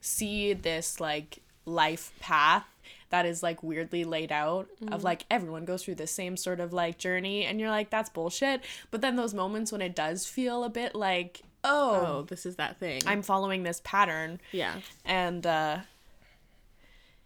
[0.00, 2.64] see this like life path
[3.10, 6.72] that is like weirdly laid out of like everyone goes through the same sort of
[6.72, 8.62] like journey and you're like that's bullshit.
[8.90, 12.56] But then those moments when it does feel a bit like oh, oh this is
[12.56, 13.02] that thing.
[13.06, 14.40] I'm following this pattern.
[14.52, 14.74] Yeah.
[15.04, 15.78] And uh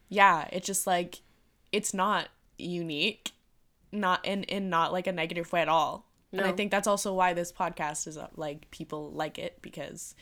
[0.09, 1.21] yeah, it's just like
[1.73, 3.33] it's not unique,
[3.93, 6.07] not in in not like a negative way at all.
[6.33, 10.15] And I think that's also why this podcast is uh, like people like it because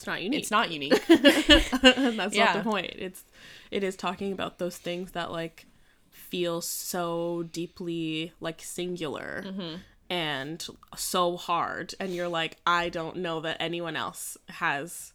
[0.00, 1.06] it's not unique it's not unique.
[1.08, 3.22] that's not the point it's
[3.70, 5.66] it is talking about those things that like
[6.10, 9.74] feel so deeply like singular Mm-hmm.
[10.08, 15.12] and so hard and you're like i don't know that anyone else has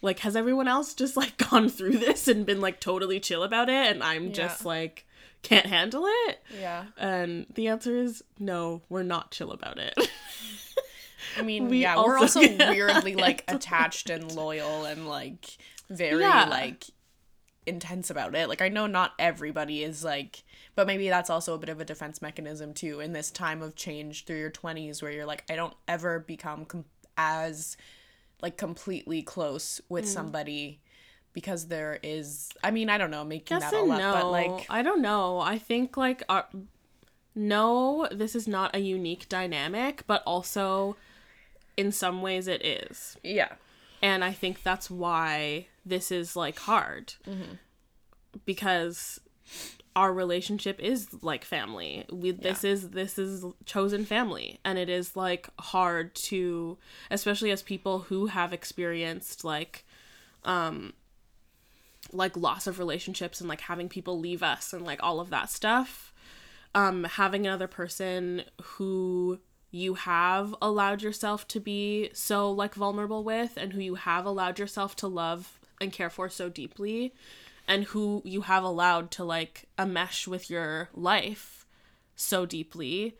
[0.00, 3.68] like has everyone else just like gone through this and been like totally chill about
[3.68, 5.06] it and i'm just like
[5.42, 6.84] can't handle it yeah.
[6.96, 9.92] and the answer is no we're not chill about it
[11.38, 15.56] I mean, We yeah, we're also also weirdly like attached and loyal and like
[15.90, 16.46] very Yeah.
[16.48, 16.84] like
[17.66, 18.48] intense about it.
[18.48, 20.42] Like I know not everybody is like
[20.76, 23.74] but maybe that's also a bit of a defense mechanism too in this time of
[23.76, 26.84] change through your 20s where you're like I don't ever become com-
[27.16, 27.76] as
[28.42, 29.84] like completely close Mm.
[29.90, 30.80] with somebody
[31.32, 34.30] because there is I mean, I don't know, making Yes that all and up, but
[34.30, 35.40] like I don't know.
[35.40, 36.46] I think like our,
[37.34, 40.96] no, this is not a unique dynamic, but also
[41.76, 43.16] in some ways it is.
[43.22, 43.52] yeah.
[44.02, 47.14] And I think that's why this is like hard.
[47.26, 47.54] Mm-hmm.
[48.44, 49.18] Because
[49.96, 52.04] our relationship is like family.
[52.10, 56.76] We this is this is chosen family and it is like hard to
[57.10, 59.84] especially as people who have experienced like
[60.44, 60.94] um
[62.12, 65.48] like loss of relationships and like having people leave us and like all of that
[65.48, 66.12] stuff
[66.74, 69.38] um having another person who
[69.74, 74.56] you have allowed yourself to be so like vulnerable with and who you have allowed
[74.56, 77.12] yourself to love and care for so deeply
[77.66, 81.66] and who you have allowed to like a mesh with your life
[82.14, 83.16] so deeply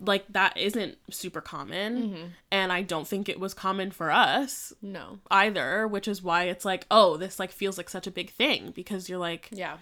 [0.00, 2.26] like that isn't super common mm-hmm.
[2.50, 5.20] and i don't think it was common for us No.
[5.30, 8.72] either which is why it's like oh this like feels like such a big thing
[8.74, 9.76] because you're like Yeah.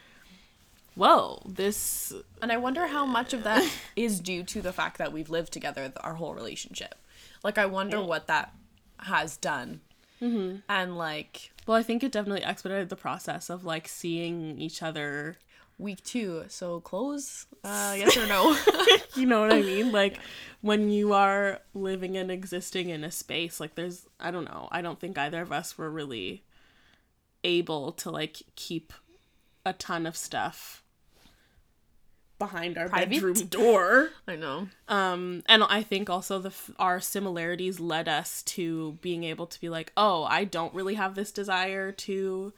[0.94, 5.12] Whoa this And I wonder how much of that is due to the fact that
[5.12, 6.94] we've lived together th- our whole relationship.
[7.42, 8.54] Like, I wonder what that
[8.98, 9.80] has done.
[10.20, 10.58] Mm-hmm.
[10.68, 15.36] And like, well i think it definitely expedited the process of like seeing each other
[15.78, 17.46] week two, so close?
[17.64, 18.56] Uh, yes or no?
[19.14, 19.92] you know what I mean?
[19.92, 20.18] Like
[20.60, 24.80] when you are living and existing in a space, like there's I don't know, I
[24.80, 26.44] don't think either of us were really
[27.44, 28.92] able to like keep
[29.66, 30.81] a ton of stuff
[32.46, 33.10] behind our Private?
[33.10, 34.10] bedroom door.
[34.28, 34.68] I know.
[34.88, 39.68] Um and I think also the our similarities led us to being able to be
[39.68, 42.52] like, "Oh, I don't really have this desire to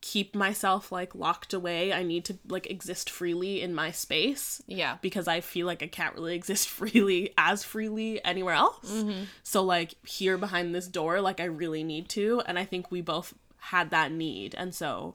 [0.00, 1.92] keep myself like locked away.
[1.92, 4.98] I need to like exist freely in my space." Yeah.
[5.02, 9.04] because I feel like I can't really exist freely as freely anywhere else.
[9.42, 13.00] So like here behind this door, like I really need to, and I think we
[13.00, 13.34] both
[13.74, 15.14] had that need, and so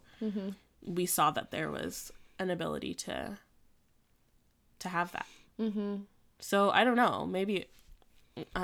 [0.86, 3.38] we saw that there was an ability to
[4.80, 5.26] to have that.
[5.60, 5.96] Mm-hmm.
[6.40, 7.66] So I don't know, maybe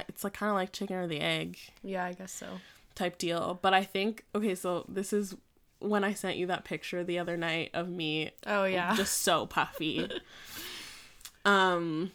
[0.08, 2.48] it's like kind of like chicken or the egg Yeah, I guess so.
[2.96, 3.58] type deal.
[3.62, 5.36] But I think okay, so this is
[5.80, 8.96] when I sent you that picture the other night of me Oh, yeah.
[8.96, 10.08] just so puffy.
[11.46, 12.12] um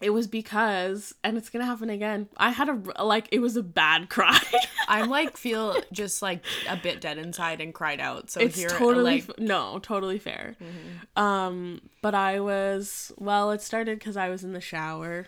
[0.00, 3.62] it was because and it's gonna happen again i had a like it was a
[3.62, 4.40] bad cry.
[4.90, 8.30] I'm like, feel just like a bit dead inside and cried out.
[8.30, 10.56] So it's here, totally like, no totally fair.
[11.14, 15.26] Um but i was well it started because i was in the shower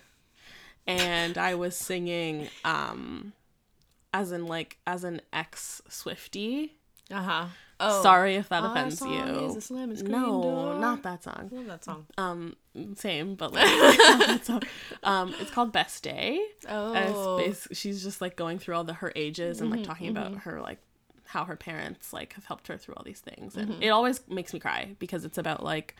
[0.86, 3.32] and i was singing um
[4.14, 6.70] as in like as an ex Swiftie
[7.10, 7.44] uh huh.
[7.82, 8.02] Oh.
[8.02, 9.08] sorry if that I offends you
[9.46, 10.78] is a slim no door.
[10.78, 12.06] not that song I love that song.
[12.18, 12.54] um
[12.96, 14.60] same but like it's, a-
[15.02, 16.92] um it's called best day Oh.
[16.92, 20.34] and it's she's just like going through all the her ages and like talking about
[20.40, 20.78] her like
[21.24, 24.52] how her parents like have helped her through all these things and it always makes
[24.52, 25.96] me cry because it's about like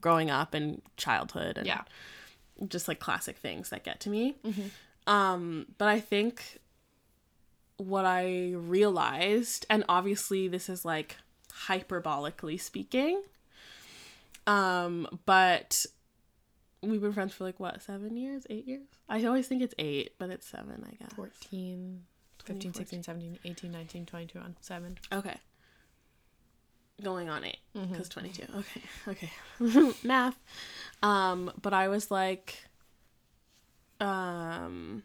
[0.00, 1.82] growing up and childhood and Yeah.
[2.68, 4.36] just like classic things that get to me
[5.08, 6.60] um but i think
[7.78, 11.16] what i realized and obviously this is like
[11.66, 13.20] hyperbolically speaking
[14.46, 15.84] um but
[16.82, 18.46] we've been friends for like what seven years?
[18.50, 18.82] Eight years?
[19.08, 21.12] I always think it's eight but it's seven i guess.
[21.14, 22.02] 14,
[22.44, 24.98] 15, 16, 17, 18, 19, 20, 21, 7.
[25.14, 25.36] okay.
[27.02, 27.90] Going on 8 Mm-hmm.
[27.92, 29.92] because 22 okay okay.
[30.04, 30.38] Math.
[31.02, 32.56] Um but i was like
[34.00, 35.02] um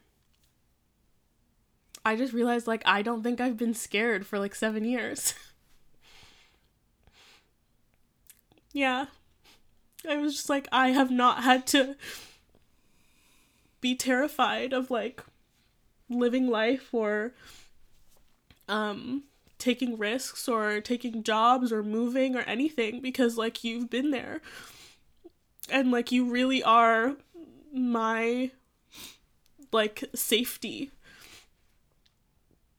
[2.10, 5.34] i just realized like i don't think i've been scared for like seven years.
[8.72, 9.08] Yeah.
[10.08, 11.96] I was just like i have not had to
[13.82, 15.24] be terrified of like
[16.10, 17.34] living life or
[18.68, 19.24] um
[19.58, 24.42] taking risks or taking jobs or moving or anything because like you've been there.
[25.70, 27.18] And like you really are
[27.74, 28.52] my
[29.72, 30.92] like safety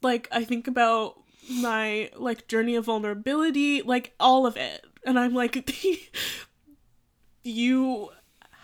[0.02, 1.16] like i think about
[1.50, 5.70] my like journey of vulnerability like all of it and i'm like
[7.42, 8.10] you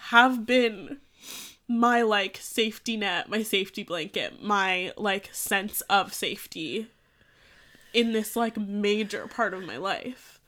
[0.09, 0.99] have been
[1.69, 6.89] my like safety net my safety blanket my like sense of safety
[7.97, 10.39] in this like major part of my life.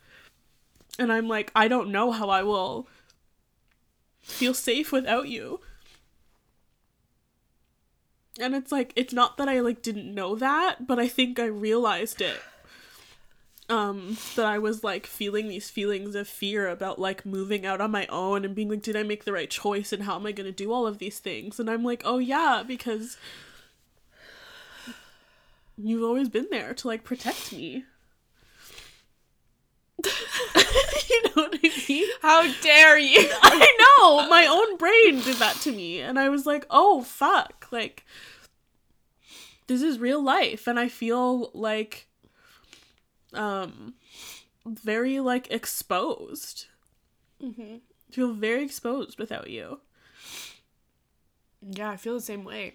[0.98, 2.86] And I'm like, I don't know how I will
[4.20, 5.60] feel safe without you.
[8.40, 11.46] And it's like it's not that I like didn't know that, but I think I
[11.46, 12.40] realized it.
[13.68, 17.90] Um that I was like feeling these feelings of fear about like moving out on
[17.90, 20.32] my own and being like did I make the right choice and how am I
[20.32, 21.60] going to do all of these things?
[21.60, 23.18] And I'm like, "Oh yeah, because
[25.76, 27.84] you've always been there to like protect me.
[31.10, 32.08] you know what I mean?
[32.22, 33.30] How dare you?
[33.42, 34.28] I know.
[34.28, 36.00] My own brain did that to me.
[36.00, 37.68] And I was like, oh, fuck.
[37.70, 38.04] Like,
[39.66, 40.66] this is real life.
[40.66, 42.08] And I feel like,
[43.32, 43.94] um,
[44.66, 46.66] very like exposed.
[47.42, 47.76] mm-hmm.
[48.10, 49.80] feel very exposed without you.
[51.62, 52.74] Yeah, I feel the same way.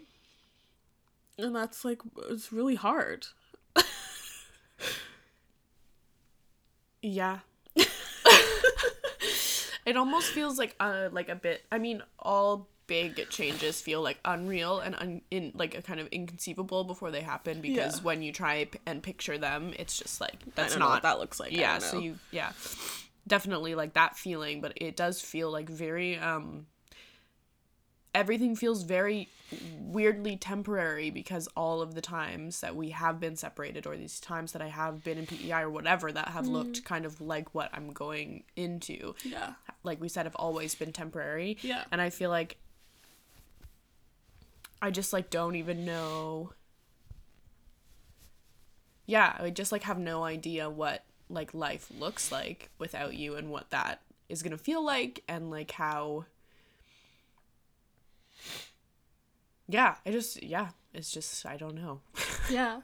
[1.38, 3.28] And that's like, it's really hard.
[7.04, 7.40] Yeah.
[9.86, 14.20] It almost feels like uh like a bit I mean all big changes feel like
[14.26, 18.04] unreal and un- in like a kind of inconceivable before they happen because Yeah.
[18.04, 21.40] when you try p- and picture them, it's just like that's know what that looks
[21.40, 21.54] like.
[21.54, 22.52] Yeah, so you yeah,
[23.28, 26.68] definitely like that feeling, but it does feel like very um.
[28.14, 29.28] Everything feels very
[29.80, 34.52] weirdly temporary because all of the times that we have been separated or these times
[34.52, 36.52] that I have been in PEI or whatever that have Mm.
[36.52, 39.54] looked kind of like what I'm going into Yeah.
[39.84, 41.84] like we said have always been temporary Yeah.
[41.92, 42.58] and i feel like
[44.82, 46.54] i just like don't even know
[49.06, 53.50] yeah i just like have no idea what like life looks like without you and
[53.50, 56.26] what that is gonna feel like and like how
[59.68, 62.02] yeah i just yeah it's just i don't know
[62.50, 62.82] Yeah.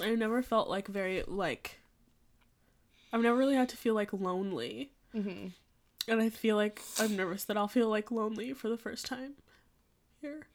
[0.00, 1.78] I never felt like very like
[3.12, 4.90] I've never really had to feel like lonely.
[5.14, 5.48] mm-hmm.
[6.08, 9.32] And I feel like I'm nervous that I'll feel like lonely for the first time
[10.20, 10.46] here.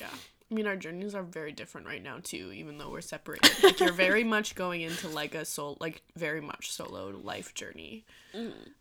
[0.00, 0.06] Yeah.
[0.50, 3.62] I mean, our journeys are very different right now too, even though we're separated.
[3.62, 8.04] Like you're very much going into like a soul, like very much solo life journey,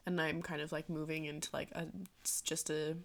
[0.06, 1.88] and I'm kind of like moving into like a
[2.22, 2.96] it's just a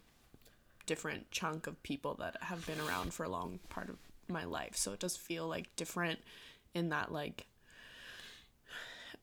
[0.86, 3.96] different chunk of people that have been around for a long part of
[4.28, 4.76] my life.
[4.76, 6.20] So it does feel like different
[6.74, 7.46] in that like,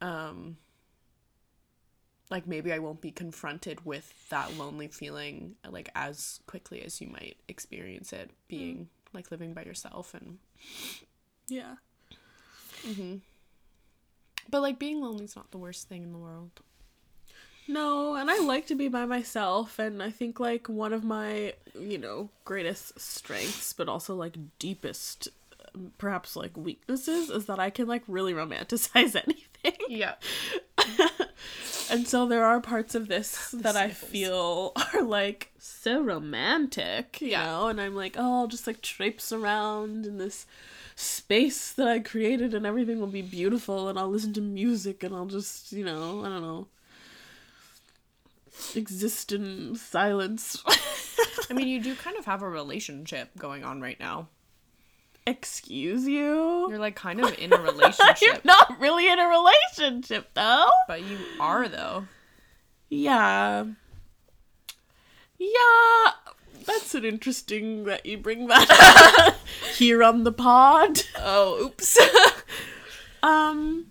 [0.02, 0.58] um,
[2.30, 7.08] like maybe I won't be confronted with that lonely feeling like as quickly as you
[7.08, 10.38] might experience it being like living by yourself and
[11.48, 11.76] Yeah.
[12.84, 13.22] Mhm.
[14.50, 16.62] but like being lonely is not the worst thing in the world.
[17.72, 21.54] No, and I like to be by myself and I think like one of my,
[21.80, 25.30] you know, greatest strengths but also like deepest
[25.74, 29.78] um, perhaps like weaknesses is that I can like really romanticize anything.
[29.90, 30.16] Yeah.
[31.90, 37.30] And so there are parts of this that I feel are like so romantic, you
[37.30, 37.46] Yeah.
[37.46, 40.46] know, and I'm like, oh, I'll just like traipse around in this
[40.96, 45.14] space that I created and everything will be beautiful and I'll listen to music and
[45.14, 46.68] I'll just, you know, I don't know,
[48.76, 50.64] exist in silence.
[51.50, 54.30] I mean, you do kind of have a relationship going on right now.
[55.28, 56.68] Excuse you?
[56.70, 60.68] You're like kind of in a relationship, not really in a relationship though.
[60.88, 62.06] but you are though.
[62.90, 63.66] Yeah.
[65.38, 66.12] Yeah.
[66.66, 69.36] That's an interesting that you bring that up
[69.76, 71.02] here on the pod.
[71.18, 71.98] Oh, oops.
[73.24, 73.88] Um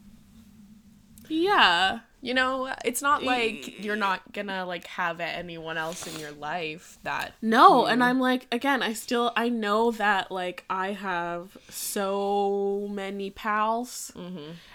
[1.28, 2.00] Yeah.
[2.22, 6.98] You know, it's not like you're not gonna like have anyone else in your life
[7.02, 12.88] that No, and I'm like again, I still I know that like I have so
[12.90, 14.12] many pals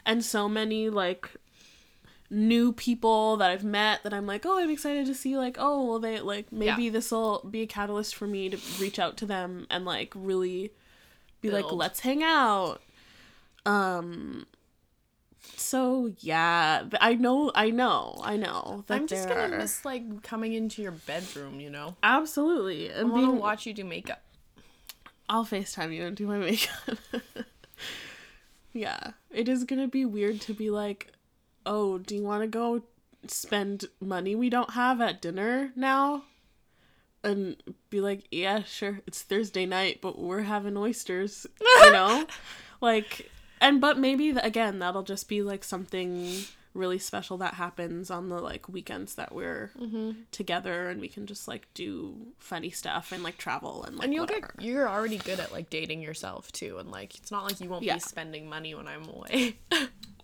[0.05, 1.29] and so many like
[2.31, 5.85] new people that I've met that I'm like, oh, I'm excited to see like, oh,
[5.85, 6.89] well they like maybe Yeah.
[6.91, 10.71] this will be a catalyst for me to reach out to them and like really
[11.41, 12.81] be like, let's hang out.
[13.67, 14.47] Um
[15.65, 20.53] so yeah, I know I know, I know I'm just gonna are- miss like coming
[20.53, 21.95] into your bedroom, you know.
[22.03, 24.21] absolutely I and want to being watch you do makeup.
[25.27, 26.99] I'll FaceTime you and do my makeup.
[28.73, 29.11] yeah.
[29.31, 31.11] It is gonna be weird to be like,
[31.65, 32.83] oh, do you wanna go
[33.27, 36.23] spend money we don't have at dinner now?
[37.23, 37.55] And
[37.89, 41.47] be like, yeah, sure, it's Thursday night, but we're having oysters.
[41.59, 42.27] You know?
[42.81, 43.31] like
[43.65, 46.43] and but maybe again that'll just be like something
[46.73, 50.11] really special that happens on the like weekends that we're mm-hmm.
[50.31, 54.13] together and we can just like do funny stuff and like travel and like And
[54.13, 54.53] you'll whatever.
[54.57, 57.69] get you're already good at like dating yourself too, and like it's not like you
[57.69, 57.93] won't Yeah.
[57.93, 59.55] be spending money when I'm away.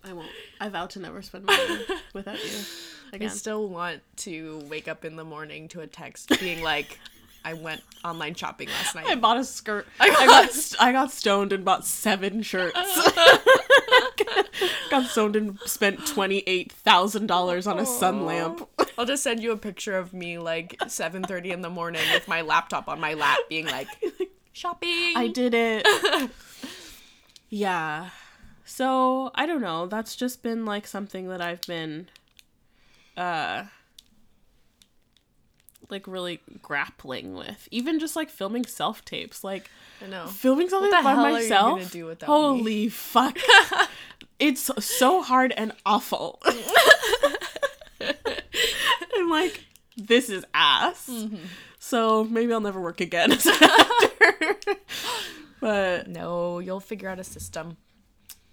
[0.04, 0.28] I won't.
[0.60, 2.58] I vow to never spend money without you.
[3.12, 3.30] I Again.
[3.30, 6.98] still want to wake up in the morning to a text being like,
[7.44, 9.86] "I went online shopping last night." I bought a skirt.
[10.00, 12.76] I got st- I got stoned and bought seven shirts.
[14.90, 18.68] got stoned and spent twenty eight thousand dollars on a sun lamp.
[18.98, 22.42] I'll just send you a picture of me like 7:30 in the morning with my
[22.42, 23.88] laptop on my lap, being like,
[24.52, 25.86] "Shopping." I did it.
[27.48, 28.10] yeah.
[28.64, 29.86] So I don't know.
[29.86, 32.08] That's just been like something that I've been,
[33.16, 33.64] uh,
[35.92, 37.68] like really grappling with.
[37.70, 39.70] Even just like filming self tapes, like.
[40.02, 40.26] I know.
[40.26, 41.92] filming something by hell are you myself.
[41.92, 42.16] do me?
[42.24, 43.38] Holy fuck!
[44.40, 46.42] it's so hard and awful.
[48.00, 49.64] I'm like,
[49.96, 51.08] this is ass.
[51.08, 51.36] Mm-hmm.
[51.78, 53.30] So maybe I'll never work again.
[53.32, 54.56] as an actor.
[55.60, 57.76] but No, you'll figure out a system.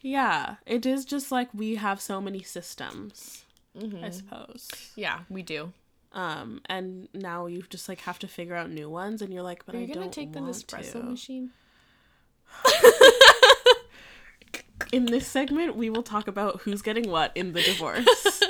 [0.02, 3.46] yeah, it is just like we have so many systems.
[3.78, 4.04] Mm-hmm.
[4.04, 4.68] I suppose.
[4.96, 5.74] Yeah, we do.
[6.12, 9.66] Um, and now you just like have to figure out new ones, and you're like,
[9.66, 11.03] but Are I you gonna don't take the Nespresso to.
[11.03, 11.51] machine?
[14.91, 18.41] In this segment, we will talk about who's getting what in the divorce.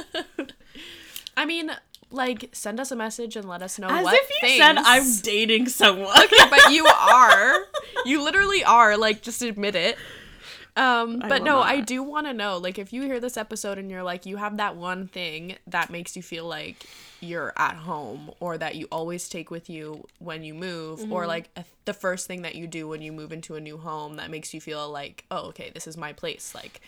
[1.37, 1.71] I mean,
[2.11, 4.57] like, send us a message and let us know As what if you things.
[4.61, 6.15] said I'm dating someone.
[6.49, 7.65] but you are.
[8.05, 8.95] You literally are.
[8.95, 9.97] Like, just admit it.
[10.77, 12.57] Um, but will no, I do want to know.
[12.57, 15.89] Like, if you hear this episode and you're like, you have that one thing that
[15.89, 16.85] makes you feel like
[17.21, 21.11] you're at home, or that you always take with you when you move, Mm-hmm.
[21.13, 23.77] or like a, the first thing that you do when you move into a new
[23.77, 26.53] home that makes you feel like, oh, okay, this is my place.
[26.55, 26.81] Like,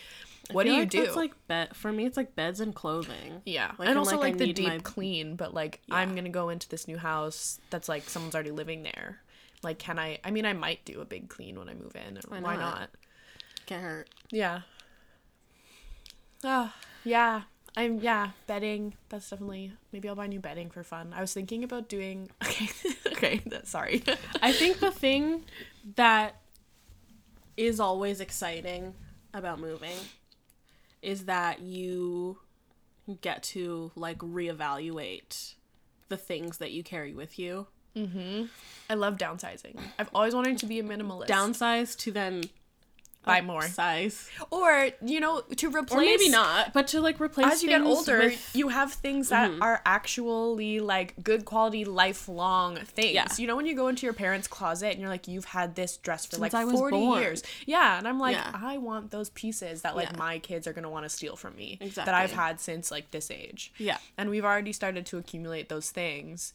[0.52, 1.04] what do you like do?
[1.04, 2.06] That's like bed for me.
[2.06, 3.42] It's like beds and clothing.
[3.46, 5.36] Yeah, Like, and also like, like, the deep my- clean.
[5.36, 9.22] But like, I'm gonna go into this new house that's like someone's already living there.
[9.64, 10.18] Like, can I?
[10.24, 12.18] I mean, I might do a big clean when I move in.
[12.28, 12.60] Why, not?
[12.60, 12.90] not?
[13.68, 14.10] Can't hurt.
[14.32, 14.62] Yeah.
[16.44, 17.44] Ah, yeah.
[17.76, 18.96] I'm yeah bedding.
[19.10, 21.14] That's definitely maybe I'll buy new bedding for fun.
[21.16, 22.30] I was thinking about doing.
[22.44, 22.70] Okay,
[23.08, 23.42] okay.
[23.46, 24.04] That, sorry.
[24.42, 25.46] I think the thing
[25.96, 26.36] that
[27.56, 28.94] is always exciting
[29.34, 29.96] about moving
[31.02, 32.40] is that you
[33.22, 35.54] get to like reevaluate
[36.10, 37.68] the things that you carry with you.
[37.96, 38.46] Mm-hmm.
[38.90, 39.78] I love downsizing.
[40.00, 41.28] I've always wanted to be a minimalist.
[41.28, 42.44] Downsize to then
[43.24, 44.30] buy more, size.
[44.50, 45.92] or you know, to replace.
[45.92, 49.30] Or maybe not, but to like replace as you get older, with- you have things
[49.30, 49.62] that mm-hmm.
[49.62, 53.14] are actually like good quality, lifelong things.
[53.14, 53.28] Yeah.
[53.38, 55.98] You know, when you go into your parents' closet and you're like, you've had this
[55.98, 57.22] dress for like 40 born.
[57.22, 57.44] years.
[57.66, 57.98] Yeah.
[57.98, 58.52] And I'm like, Yeah.
[58.54, 60.18] I want those pieces that like Yeah.
[60.18, 62.12] my kids are going to want to steal from me exactly.
[62.12, 63.72] that I've had since like this age.
[63.78, 63.98] yeah.
[64.18, 66.54] And we've already started to accumulate those things.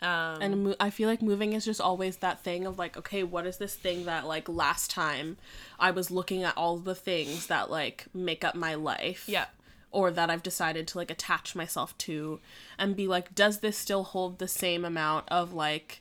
[0.00, 3.24] Um, And mo- I feel like moving is just always that thing of like, okay,
[3.24, 5.36] what is this thing that like last time
[5.78, 9.24] I was looking at all the things that like make up my life.
[9.26, 9.46] Yeah.
[9.90, 12.40] Or that I've decided to like attach myself to
[12.78, 16.00] and be like, does this still hold the same amount of like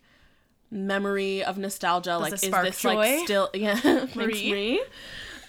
[0.70, 2.18] memory of nostalgia?
[2.18, 2.96] like is this joy?
[2.96, 4.50] like still yeah thanks Marie?
[4.52, 4.82] Marie.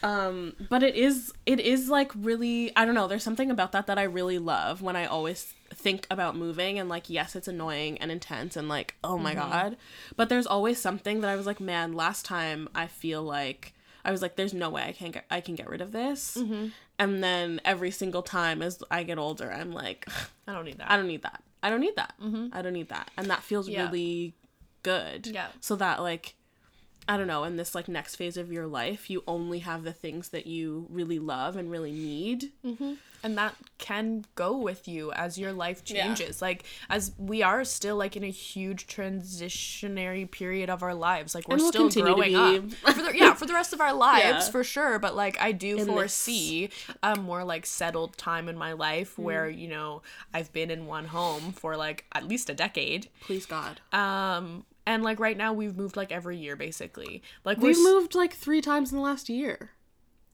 [0.01, 3.89] Um, but it is it is like really I don't know, there's something about that
[3.89, 7.99] that I really love when I always think about moving and like yes, it's annoying
[7.99, 9.51] and intense and like oh my mm-hmm.
[9.51, 9.77] god.
[10.17, 14.11] But there's always something that I was like, man, last time I feel like I
[14.11, 16.37] was like there's no way I can get I can get rid of this.
[16.39, 16.69] Mm-hmm.
[16.99, 20.07] And then every single time as I get older, I'm like
[20.47, 20.91] I don't need that.
[20.91, 21.43] I don't need that.
[21.63, 22.15] I don't need that.
[22.23, 22.49] Mm-hmm.
[22.53, 23.11] I don't need that.
[23.17, 23.85] And that feels Yeah.
[23.85, 24.35] really
[24.83, 25.27] good.
[25.27, 25.49] Yeah.
[25.61, 26.35] So that like
[27.09, 29.95] I don't know, in this like next phase of your life, you only have the
[29.95, 32.53] things that you really love and really need.
[33.25, 36.05] and that can go with you as your life Yeah.
[36.05, 41.35] changes like as we are still like in a huge transitionary period of our lives
[41.35, 44.47] like we're we'll still growing up for the, yeah for the rest of our lives
[44.47, 44.51] Yeah.
[44.53, 45.87] for sure but like i do this.
[45.87, 46.71] foresee
[47.03, 49.23] a more like settled time in my life Mm.
[49.25, 50.03] where you know
[50.35, 53.81] i've been in one home for like at least a decade Please God.
[53.93, 58.33] um and like right now we've moved like every year basically like We've moved like
[58.35, 59.71] three times in the last year.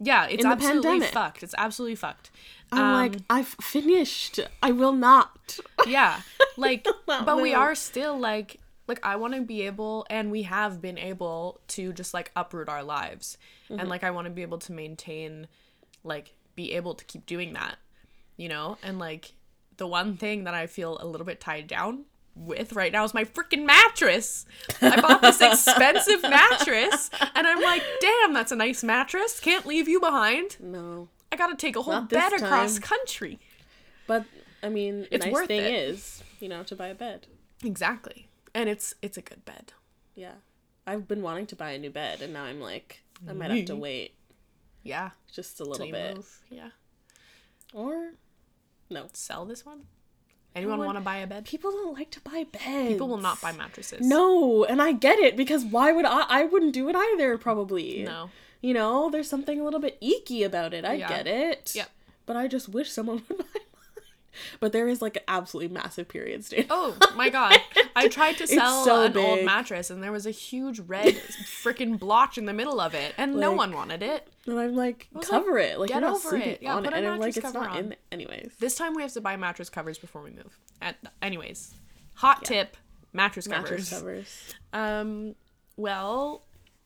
[0.01, 1.13] yeah it's in the absolutely pandemic.
[1.13, 2.31] fucked it's absolutely fucked
[2.73, 4.41] I'm Um, like, I've finished.
[4.63, 5.59] I will not.
[5.87, 6.21] yeah
[6.57, 10.81] like but we are still like like i want to be able and we have
[10.81, 13.37] been able to just like uproot our lives
[13.71, 13.81] Mm-hmm.
[13.81, 15.47] and like i want to be able to maintain
[16.05, 17.77] like be able to keep doing that
[18.37, 19.33] you know and like
[19.79, 22.05] the one thing that i feel a little bit tied down
[22.37, 24.45] with right now is my freaking mattress.
[24.83, 29.39] I bought this expensive mattress and I'm like, damn, that's a nice mattress.
[29.41, 30.57] Can't leave you behind.
[30.61, 31.09] No.
[31.31, 33.39] I gotta take a whole bed across country.
[34.07, 34.25] But
[34.63, 35.75] I mean, the It's nice worth thing it.
[35.75, 37.27] is, you know, to buy a bed.
[37.65, 38.29] Exactly.
[38.55, 39.73] And it's it's a good bed.
[40.15, 40.35] Yeah.
[40.87, 43.65] I've been wanting to buy a new bed and now I'm like, I might have
[43.67, 44.15] to wait
[44.83, 45.11] Yeah.
[45.33, 46.17] just a little bit.
[46.17, 46.41] move.
[46.51, 46.71] Yeah.
[47.73, 48.13] Or
[48.91, 49.07] no.
[49.13, 49.85] Sell this one?
[50.55, 51.45] Anyone want to buy a bed?
[51.47, 52.89] People don't like to buy beds.
[52.89, 54.07] People will not buy mattresses.
[54.07, 56.25] No, and I get it because why would I?
[56.29, 57.37] I wouldn't do it either.
[57.39, 58.05] Probably.
[58.05, 58.31] No.
[58.61, 60.85] You know, there's something a little bit icky about it.
[60.85, 61.09] I Yeah.
[61.09, 61.73] get it.
[61.75, 61.91] Yep.
[62.27, 63.45] But I just wish someone would buy.
[64.61, 66.67] But there is like an absolutely massive period stage.
[66.71, 67.59] Oh my god.
[67.97, 71.99] I tried to sell so an old mattress and there was a huge red freaking
[71.99, 74.29] blotch in the middle of it and no one wanted it.
[74.47, 75.79] And I'm like, cover it.
[75.79, 76.59] Like get you're over it.
[76.63, 76.93] Yeah, put it.
[76.93, 77.79] a And I'm like, mattress it's cover not on.
[77.79, 77.97] in.
[78.13, 78.53] Anyways.
[78.59, 80.59] This time we have to buy mattress covers before we move.
[80.83, 81.73] At anyways,
[82.15, 82.77] hot tip,
[83.13, 83.71] mattress covers.
[83.71, 84.55] Mattress covers.
[84.73, 85.35] Um,
[85.77, 86.43] well,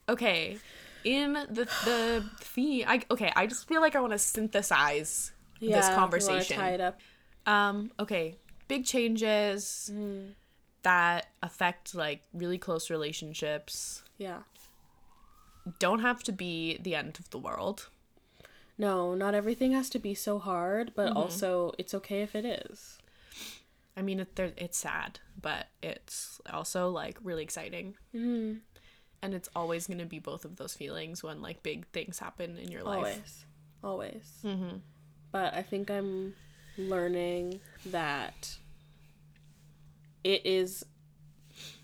[0.08, 0.58] okay.
[1.04, 3.32] In the the theme, I okay.
[3.34, 6.56] I just feel like I want to synthesize Yeah, this conversation.
[6.58, 7.00] tie it up.
[7.48, 8.36] Um, okay,
[8.68, 10.34] big changes Mm.
[10.82, 14.42] that affect like really close relationships Yeah.
[15.78, 17.88] don't have to be the end of the world.
[18.76, 21.16] No, not everything has to be so hard, but Mm-hmm.
[21.16, 22.98] also it's okay if it is.
[23.96, 27.96] I mean, it, it's sad, but it's also like really exciting.
[28.14, 28.58] Mm-hmm.
[29.22, 32.56] And it's always going to be both of those feelings when like big things happen
[32.58, 32.98] in your life.
[32.98, 33.44] Always.
[33.82, 34.38] Always.
[34.44, 34.76] Mm-hmm.
[35.32, 36.34] But I think I'm
[36.78, 38.56] learning that
[40.24, 40.84] it is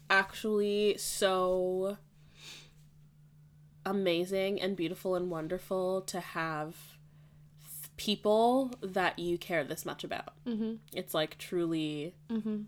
[0.08, 1.98] actually so
[3.84, 6.74] amazing and beautiful and wonderful to have
[7.96, 10.34] people that you care this much about.
[10.46, 10.74] Mm-hmm.
[10.92, 12.62] It's like truly Mm-hmm.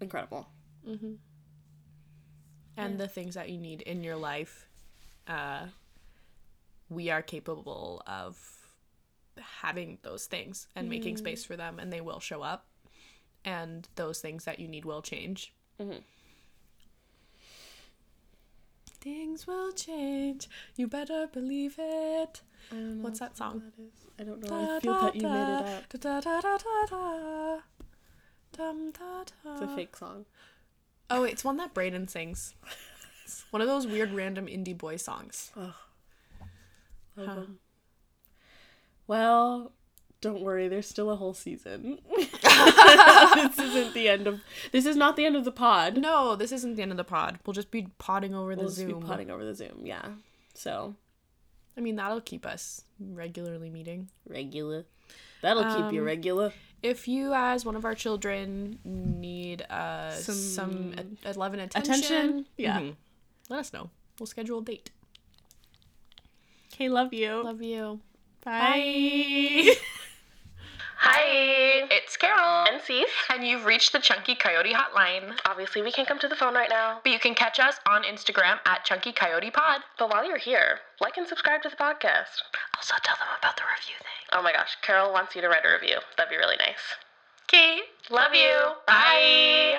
[0.00, 0.48] incredible.
[0.88, 1.14] Mm-hmm.
[2.76, 4.66] And the things that you need in your life,
[5.26, 5.66] uh,
[6.88, 8.38] we are capable of
[9.38, 12.66] having those things and making space for them, and they will show up.
[13.44, 15.52] And those things that you need will change.
[15.80, 16.02] Mhm.
[19.00, 20.48] Things will change.
[20.76, 22.42] You better believe it.
[22.70, 23.60] I don't know What's that song?
[23.76, 23.92] That is.
[24.18, 24.76] I don't know.
[24.76, 25.88] I feel that you made it up.
[26.00, 27.60] Da, da, da, da, da.
[28.52, 29.52] Dum, da, da.
[29.54, 30.26] It's a fake song.
[31.10, 32.54] Oh, it's one that Brayden sings.
[33.50, 35.52] One of those weird random indie boy songs.
[35.54, 35.74] Love
[37.16, 37.22] Huh.
[37.40, 37.58] 'em.
[39.08, 39.72] Well,
[40.20, 40.68] don't worry.
[40.68, 41.98] There's still a whole season.
[42.16, 44.40] this isn't the end of.
[44.70, 45.96] This is not the end of the pod.
[45.96, 47.38] No, this isn't the end of the pod.
[47.44, 49.02] We'll just be potting over the We'll just be Zoom.
[49.02, 49.80] potting over the Zoom.
[49.84, 50.04] Yeah.
[50.54, 50.94] So
[51.76, 54.10] I mean, that'll keep us regularly meeting.
[54.28, 54.84] regular.
[55.40, 56.52] That'll keep you Um, regular.
[56.82, 60.94] If you, as one of our children, need uh, some, Some
[61.24, 62.46] a- eleven attention, attention?
[62.56, 62.80] Yeah.
[62.80, 62.96] mhm,
[63.48, 63.90] let us know.
[64.18, 64.90] We'll schedule a date.
[66.74, 67.42] Okay, love you.
[67.44, 68.00] Love you.
[68.44, 69.74] Bye.
[71.00, 72.66] Hi, it's Carol.
[72.68, 73.08] And Cease.
[73.30, 75.38] And you've reached the Chunky Coyote hotline.
[75.46, 76.98] Obviously, we can't come to the phone right now.
[77.04, 79.82] But you can catch us on Instagram at Chunky Coyote Pod.
[79.98, 82.42] But while you're here, like and subscribe to the podcast.
[82.76, 84.28] Also, tell them about the review thing.
[84.32, 85.98] Oh my gosh, Carol wants you to write a review.
[86.16, 86.96] That'd be really nice.
[87.44, 87.80] Okay,
[88.10, 88.72] love you.
[88.86, 89.78] Bye.